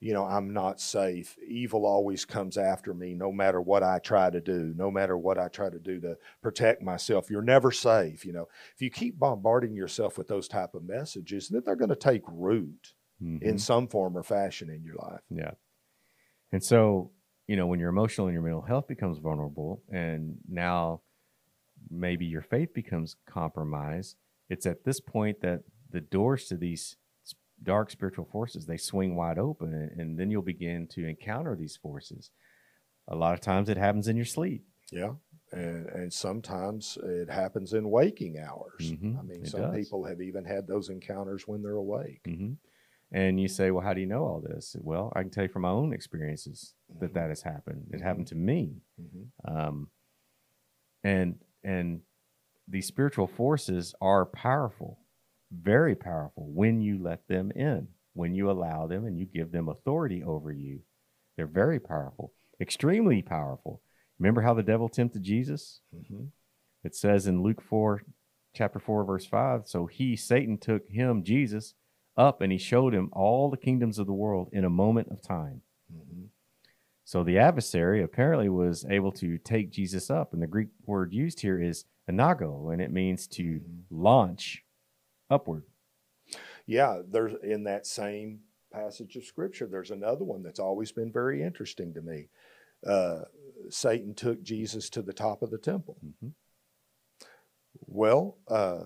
[0.00, 1.36] you know, I'm not safe.
[1.46, 5.38] Evil always comes after me no matter what I try to do, no matter what
[5.38, 7.28] I try to do to protect myself.
[7.30, 8.48] You're never safe, you know.
[8.74, 12.22] If you keep bombarding yourself with those type of messages, then they're going to take
[12.26, 13.46] root mm-hmm.
[13.46, 15.20] in some form or fashion in your life.
[15.28, 15.52] Yeah.
[16.50, 17.10] And so,
[17.46, 21.02] you know, when your emotional and your mental health becomes vulnerable and now
[21.90, 24.16] maybe your faith becomes compromised,
[24.48, 26.96] it's at this point that the doors to these
[27.62, 31.76] dark spiritual forces they swing wide open and, and, then you'll begin to encounter these
[31.76, 32.30] forces
[33.08, 35.12] a lot of times it happens in your sleep yeah
[35.52, 38.92] and and sometimes it happens in waking hours.
[38.92, 39.74] Mhm, I mean, it some does.
[39.74, 42.22] people have even had those encounters when they're awake.
[42.24, 42.52] hmm
[43.12, 44.76] And you say, well, how do you know all this?
[44.80, 47.14] Well, I can tell you from my own experiences that Mhm.
[47.14, 47.88] that has happened.
[47.92, 48.82] It happened to me.
[49.00, 49.30] Mhm.
[49.44, 49.90] Um,
[51.02, 52.02] and and
[52.68, 55.00] these spiritual forces are powerful,
[55.50, 59.68] very powerful when you let them in, when you allow them and you give them
[59.68, 60.80] authority over you.
[61.36, 63.82] They're very powerful, extremely powerful.
[64.18, 65.80] Remember how the devil tempted Jesus?
[65.94, 66.30] Mhm.
[66.84, 68.02] It says in Luke 4,
[68.54, 71.74] chapter 4, verse 5 So he, Satan, took him, Jesus,
[72.16, 75.22] up and he showed him all the kingdoms of the world in a moment of
[75.22, 75.62] time.
[75.92, 76.28] Mhm.
[77.04, 80.32] So the adversary apparently was able to take Jesus up.
[80.32, 83.84] And the Greek word used here is anago, and it means to Mhm.
[83.90, 84.64] launch
[85.30, 85.64] upward.
[86.66, 88.40] Yeah, there's in that same
[88.72, 89.66] passage of scripture.
[89.66, 92.28] There's another one that's always been very interesting to me.
[92.86, 93.22] Uh,
[93.68, 95.98] Satan took Jesus to the top of the temple.
[96.04, 96.32] Mhm.
[97.86, 98.84] Well, uh,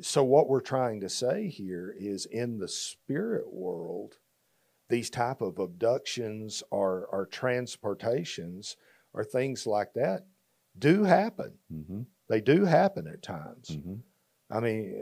[0.00, 4.14] so what we're trying to say here is in the spirit world,
[4.88, 8.76] these type of abductions or, or transportations
[9.12, 10.26] or things like that
[10.78, 11.58] do happen.
[11.68, 13.68] hmm They do happen at times.
[13.68, 13.96] hmm
[14.50, 14.94] I mean,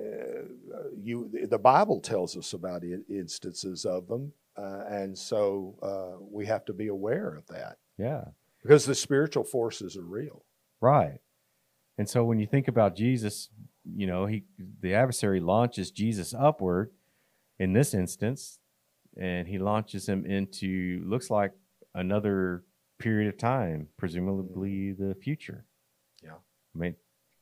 [0.74, 6.22] uh, you the Bible tells us about i- instances of them, uh, and so uh,
[6.30, 8.24] we have to be aware of that Yeah,
[8.62, 10.44] because the spiritual forces are real.
[10.80, 11.18] right.
[11.96, 13.49] And so when you think about Jesus,
[13.84, 14.44] you know, he
[14.80, 16.90] the adversary launches Jesus upward
[17.59, 18.59] in this instance,
[19.16, 21.53] and he launches him into looks like
[21.94, 22.62] another
[23.01, 25.64] period of time, presumably the future.
[26.22, 26.34] Yeah.
[26.74, 26.94] I mean,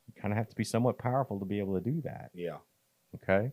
[0.06, 2.30] you kind of have to be somewhat powerful to be able to do that.
[2.34, 2.58] Yeah,
[3.14, 3.52] Okay.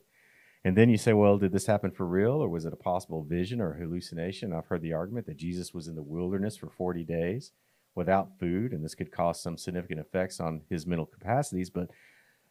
[0.66, 3.24] And then you say, well, did this happen for real or was it a possible
[3.24, 4.54] vision or hallucination?
[4.54, 7.52] I've heard the argument that Jesus was in the wilderness for 40 days
[7.96, 11.70] without food, and this could cause some significant effects on his mental capacities.
[11.70, 11.90] But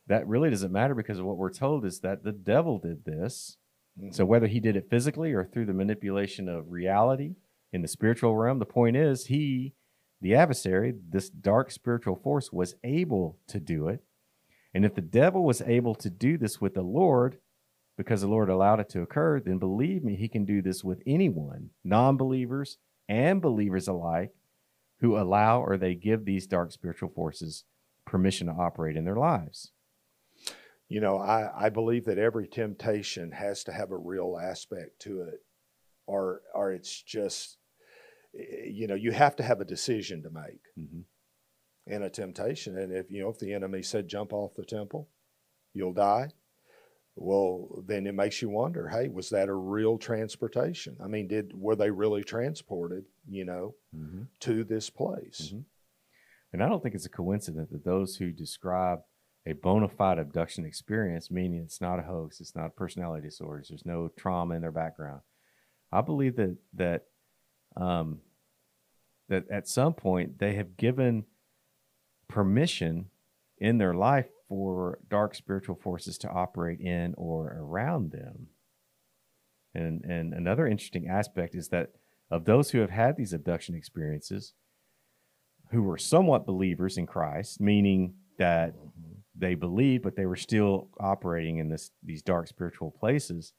[0.09, 3.57] that really doesn't matter because what we're told is that the devil did this.
[3.99, 4.15] Mhm.
[4.15, 7.37] So whether he did it physically or through the manipulation of reality
[7.73, 9.73] in the spiritual realm, the point is he,
[10.23, 14.03] the adversary, this dark spiritual force, was able to do it.
[14.73, 17.39] And if the devil was able to do this with the Lord,
[17.99, 21.03] because the Lord allowed it to occur, then believe me, he can do this with
[21.07, 24.33] anyone, non believers and believers alike,
[25.01, 27.65] who allow or they give these dark spiritual forces
[28.07, 29.73] permission to operate in their lives.
[30.89, 35.23] you know, I, I believe that every temptation has to have a real aspect to
[35.23, 35.43] it,
[36.07, 37.59] or or it's just,
[38.33, 41.05] you know, you have to have a decision to make Mhm.
[41.87, 42.79] in a temptation.
[42.79, 45.11] And if you know, if the enemy said jump off the temple,
[45.75, 46.31] you'll die.
[47.15, 50.97] Well, then it makes you wonder, hey, was that a real transportation?
[50.99, 54.29] I mean, did were they really transported, you know, Mhm.
[54.41, 55.53] to this place?
[55.53, 55.65] Mhm.
[56.53, 59.05] And I don't think it's a coincidence that those who describe
[59.45, 63.85] a bona fide abduction experience, meaning it's not a hoax, it's not personality disorders, there's
[63.85, 65.23] no trauma in their background.
[65.91, 67.12] I believe that that
[67.77, 68.21] um,
[69.29, 71.25] that at some point they have given
[72.29, 73.11] permission
[73.59, 78.49] in their life for dark spiritual forces to operate in or around them.
[79.75, 81.93] And and another interesting aspect is that
[82.31, 84.55] of those who have had these abduction experiences,
[85.71, 89.23] who were somewhat believers in Christ, meaning that Mhm.
[89.35, 93.55] they believed, but they were still operating in this these dark spiritual places,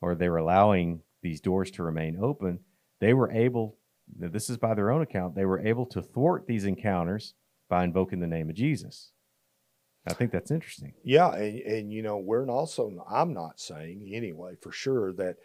[0.00, 2.64] or they were allowing these doors to remain open.
[3.02, 3.78] They were able.
[4.16, 5.34] This is by their own account.
[5.34, 7.34] They were able to thwart these encounters
[7.68, 9.10] by invoking the name of Jesus.
[10.06, 10.92] I think that's interesting.
[11.02, 15.38] Yeah, and and you know, we're also I'm not saying anyway for sure that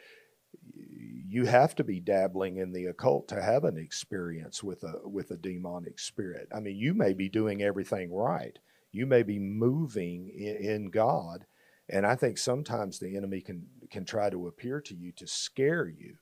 [0.75, 5.31] you have to be dabbling in the occult to have an experience with a with
[5.31, 6.49] a demonic spirit.
[6.55, 8.59] I mean, you may be doing everything right.
[8.91, 11.47] You may be moving in, in God,
[11.89, 15.89] and I think sometimes the enemy can can try to appear to you to scare
[15.89, 16.17] you.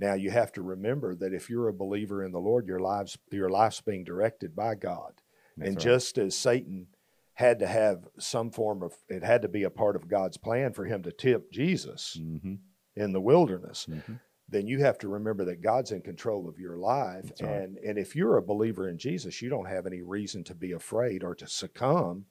[0.00, 3.18] Now you have to remember that if you're a believer in the Lord, your lives
[3.30, 5.20] your life's being directed by God.
[5.56, 5.82] That's and right.
[5.82, 6.86] just as Satan
[7.34, 10.72] had to have some form of it had to be a part of God's plan
[10.72, 12.58] for him to tempt Jesus Mhm,
[12.96, 14.20] in the wilderness, mhm.
[14.48, 17.24] then you have to remember that God's in control of your life.
[17.24, 17.62] That's right.
[17.62, 20.72] And and if you're a believer in Jesus, you don't have any reason to be
[20.72, 22.24] afraid or to succumb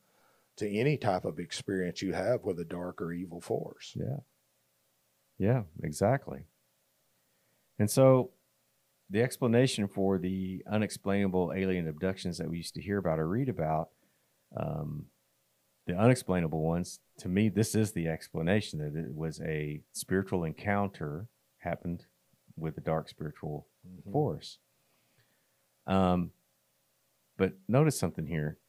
[0.55, 3.95] to any type of experience you have with a dark or evil force.
[3.95, 4.17] Yeah.
[5.37, 6.45] Yeah, exactly.
[7.79, 8.31] And so
[9.09, 13.49] the explanation for the unexplainable alien abductions that we used to hear about or read
[13.49, 13.89] about,
[14.55, 15.07] um,
[15.87, 21.27] the unexplainable ones, to me, this is the explanation that it was a spiritual encounter
[21.57, 22.05] happened
[22.55, 24.11] with a dark spiritual Mhm.
[24.11, 24.59] force.
[25.87, 26.31] Um,
[27.37, 28.59] But notice something here.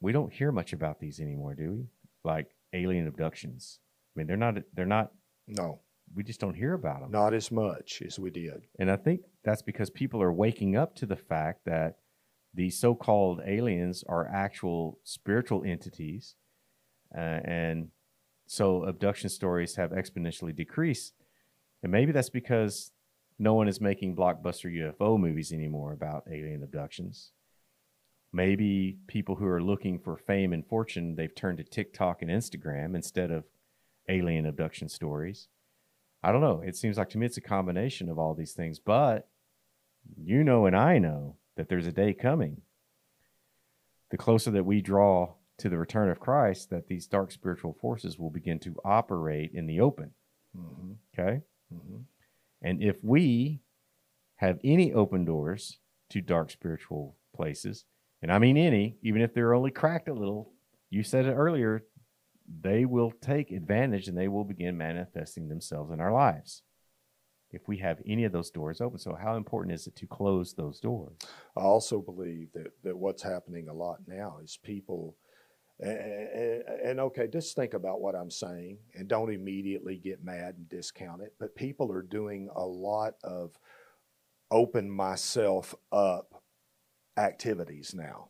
[0.00, 1.88] We don't hear much about these anymore, do we?
[2.24, 3.80] Like alien abductions.
[4.14, 4.62] I mean, they're not.
[4.74, 5.14] They're not.
[5.46, 5.80] No,
[6.14, 7.10] We just don't hear about them.
[7.10, 8.66] not as much as we did.
[8.78, 11.98] And I think that's because people are waking up to the fact that
[12.54, 16.34] these so called aliens are actual spiritual entities.
[17.16, 17.88] Uh, and
[18.46, 21.14] so abduction stories have exponentially decreased.
[21.82, 22.92] And maybe that's because
[23.38, 27.30] no one is making blockbuster UFO movies anymore about alien abductions.
[28.32, 32.94] Maybe people who are looking for fame and fortune, they've turned to TikTok and Instagram
[32.94, 33.44] instead of
[34.08, 35.48] alien abduction stories.
[36.22, 36.62] I don't know.
[36.64, 39.28] It seems like to me it's a combination of all these things, but
[40.16, 42.62] you know and I know that there's a day coming.
[44.10, 48.18] The closer that we draw to the return of Christ, that these dark spiritual forces
[48.18, 50.12] will begin to operate in the open.
[50.54, 51.42] hmm Okay.
[51.70, 51.98] hmm
[52.62, 53.60] And if we
[54.36, 55.78] have any open doors
[56.10, 57.84] to dark spiritual places,
[58.22, 60.52] and I mean any, even if they're only cracked a little,
[60.90, 61.84] you said it earlier,
[62.48, 66.62] they will take advantage and they will begin manifesting themselves in our lives.
[67.50, 68.98] If we have any of those doors open.
[68.98, 71.16] So, how important is it to close those doors?
[71.56, 75.16] I also believe that, that what's happening a lot now is people,
[75.80, 80.68] and, and okay, just think about what I'm saying and don't immediately get mad and
[80.68, 81.34] discount it.
[81.40, 83.52] But people are doing a lot of
[84.50, 86.42] open myself up
[87.16, 88.28] activities now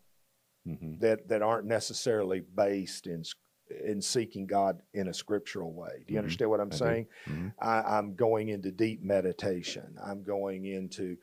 [0.65, 3.25] hmm that, that aren't necessarily based in
[3.71, 6.05] in seeking God in a scriptural way.
[6.07, 6.25] Do you Mhm.
[6.25, 7.07] understand what I'm I saying?
[7.27, 7.53] Mhm.
[7.59, 9.97] I, I'm going into deep meditation.
[10.03, 11.19] I'm going into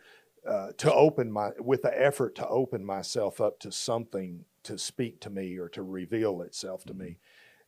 [0.46, 5.20] uh, to open my with the effort to open myself up to something to speak
[5.22, 7.18] to me or to reveal itself to me,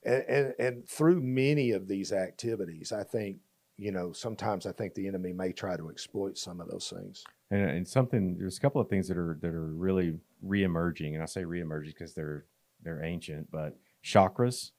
[0.04, 3.38] and, and and through many of these activities, I think
[3.78, 7.24] you know sometimes I think the enemy may try to exploit some of those things.
[7.50, 11.24] And, and something there's a couple of things that are that are really reemerging, and
[11.24, 12.46] I say reemerging because they're
[12.84, 13.76] they're ancient, but
[14.08, 14.72] chakras,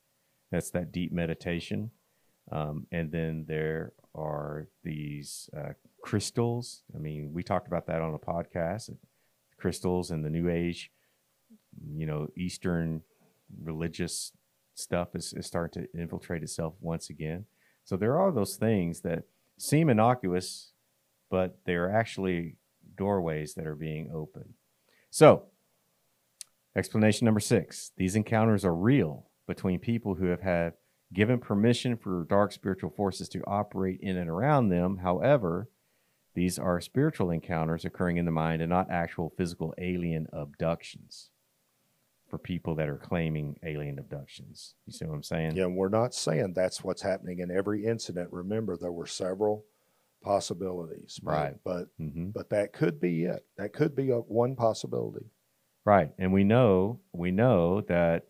[0.51, 1.91] that's that deep meditation,
[2.51, 5.72] um, and then there are these uh,
[6.03, 6.83] crystals.
[6.95, 8.91] I mean, we talked about that on a podcast.
[9.59, 10.91] Crystals and the New Age,
[11.95, 13.03] you know, Eastern
[13.62, 14.33] religious
[14.74, 17.45] stuff is, is starting to infiltrate itself once again.
[17.85, 19.24] So there are those things that
[19.59, 20.72] seem innocuous,
[21.31, 22.57] but they are actually
[22.97, 24.55] doorways that are being opened.
[25.11, 25.45] So,
[26.79, 30.74] explanation number six these encounters are real between people who have had
[31.12, 34.99] given permission for dark spiritual forces to operate in and around them.
[34.99, 35.68] However,
[36.35, 41.31] these are spiritual encounters occurring in the mind and not actual physical alien abductions
[42.29, 44.74] for people that are claiming alien abductions.
[44.87, 45.57] You see what I'm saying?
[45.57, 48.29] Yeah, we're not saying that's what's happening in every incident.
[48.31, 49.64] Remember, there were several
[50.22, 51.55] possibilities, but- Right.
[51.64, 53.47] But hmm but that could be it.
[53.57, 55.24] That could be a, one possibility.
[55.85, 56.11] Right.
[56.18, 58.24] And we know we know that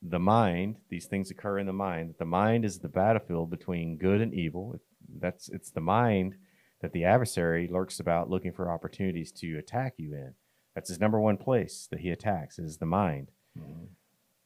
[0.00, 2.10] the mind, these things occur in the mind.
[2.10, 4.74] That the mind is the battlefield between good and evil.
[5.20, 6.36] That's it's the mind
[6.80, 10.34] that the adversary lurks about looking for opportunities to attack you in.
[10.74, 13.30] That's his number one place that he attacks is the mind.
[13.58, 13.84] Mm-hmm.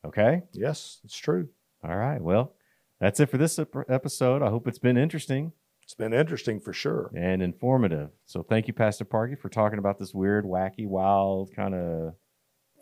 [0.09, 0.43] Okay?
[0.53, 1.49] Yes, it's true.
[1.85, 2.21] All right.
[2.21, 2.53] Well,
[3.01, 4.43] that's it for this episode.
[4.43, 5.53] I hope it's been interesting
[5.83, 7.11] It's been interesting for sure.
[7.15, 8.11] and informative.
[8.27, 12.15] So thank you, Pastor Parkey, for talking about this weird, wacky, wild, kind of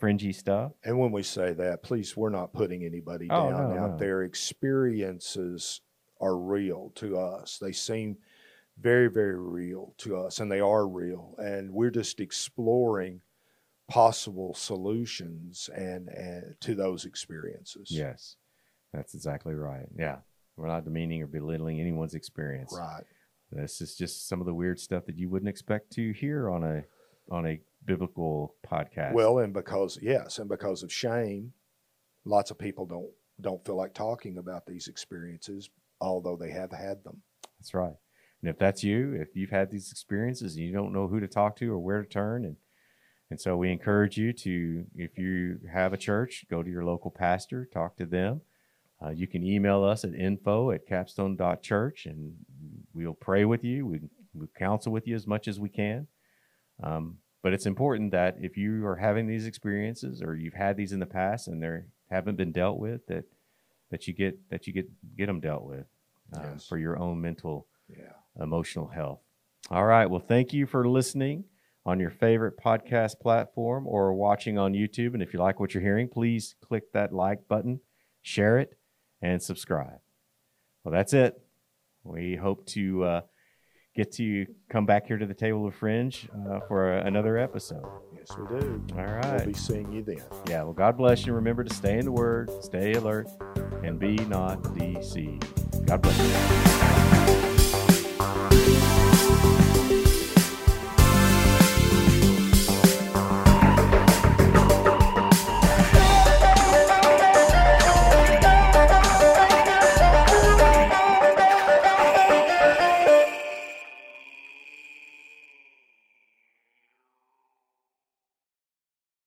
[0.05, 0.73] fringy stuff.
[0.85, 3.97] And when we say that, please, we're not putting anybody Oh, down no, out no.
[3.97, 4.23] there.
[4.23, 5.81] Experiences
[6.21, 7.59] are real to us.
[7.59, 8.19] They seem
[8.79, 11.35] very, very real to us, and they are real.
[11.39, 13.23] And we're just exploring
[13.89, 17.89] possible solutions and, and to those experiences.
[17.91, 18.37] Yes,
[18.93, 19.87] that's exactly right.
[19.99, 20.19] Yeah,
[20.57, 22.77] we're not demeaning or belittling anyone's experience.
[22.79, 23.05] Right.
[23.53, 26.63] This is just some of the weird stuff that you wouldn't expect to hear on
[26.65, 26.85] a
[27.31, 29.13] on a biblical podcast.
[29.13, 31.53] Well, and because yes, and because of shame,
[32.25, 33.11] lots of people don't
[33.41, 35.71] don't feel like talking about these experiences,
[36.01, 37.23] although they have had them.
[37.59, 37.95] that's right.
[38.41, 41.27] And if that's you, if you've had these experiences and you don't know who to
[41.27, 42.57] talk to or where to turn, and
[43.31, 47.11] and so we encourage you to, if you have a church, go to your local
[47.11, 48.43] pastor, talk to them.
[49.05, 52.35] Uh, you can email us at info at capstone.church and
[52.93, 53.87] we'll pray with you.
[53.87, 54.01] We,
[54.35, 56.07] we'll counsel with you as much as we can.
[56.83, 60.93] Um, but it's important that if you are having these experiences or you've had these
[60.93, 63.25] in the past and they haven't been dealt with, that
[63.91, 65.87] that you get that you get get them dealt with
[66.33, 66.67] um, Yes.
[66.67, 68.13] for your own mental Yeah.
[68.41, 69.21] emotional health.
[69.71, 70.07] All right.
[70.07, 71.45] Well, thank you for listening
[71.87, 75.13] on your favorite podcast platform or watching on YouTube.
[75.13, 77.81] And if you like what you're hearing, please click that like button,
[78.23, 78.79] share it,
[79.21, 80.01] and subscribe.
[80.83, 81.41] Well, that's it.
[82.03, 83.21] We hope to uh,
[83.95, 87.87] get to come back here to the table of Fringe uh, for a, another episode.
[88.17, 88.83] Yes, we do.
[88.97, 89.37] All right.
[89.37, 90.23] We'll be seeing you then.
[90.49, 90.65] Yeah.
[90.65, 91.33] Well, God bless you.
[91.33, 93.29] Remember to stay in the Word, stay alert,
[93.83, 95.87] and be not deceived.
[95.87, 96.19] God bless
[97.13, 97.14] you.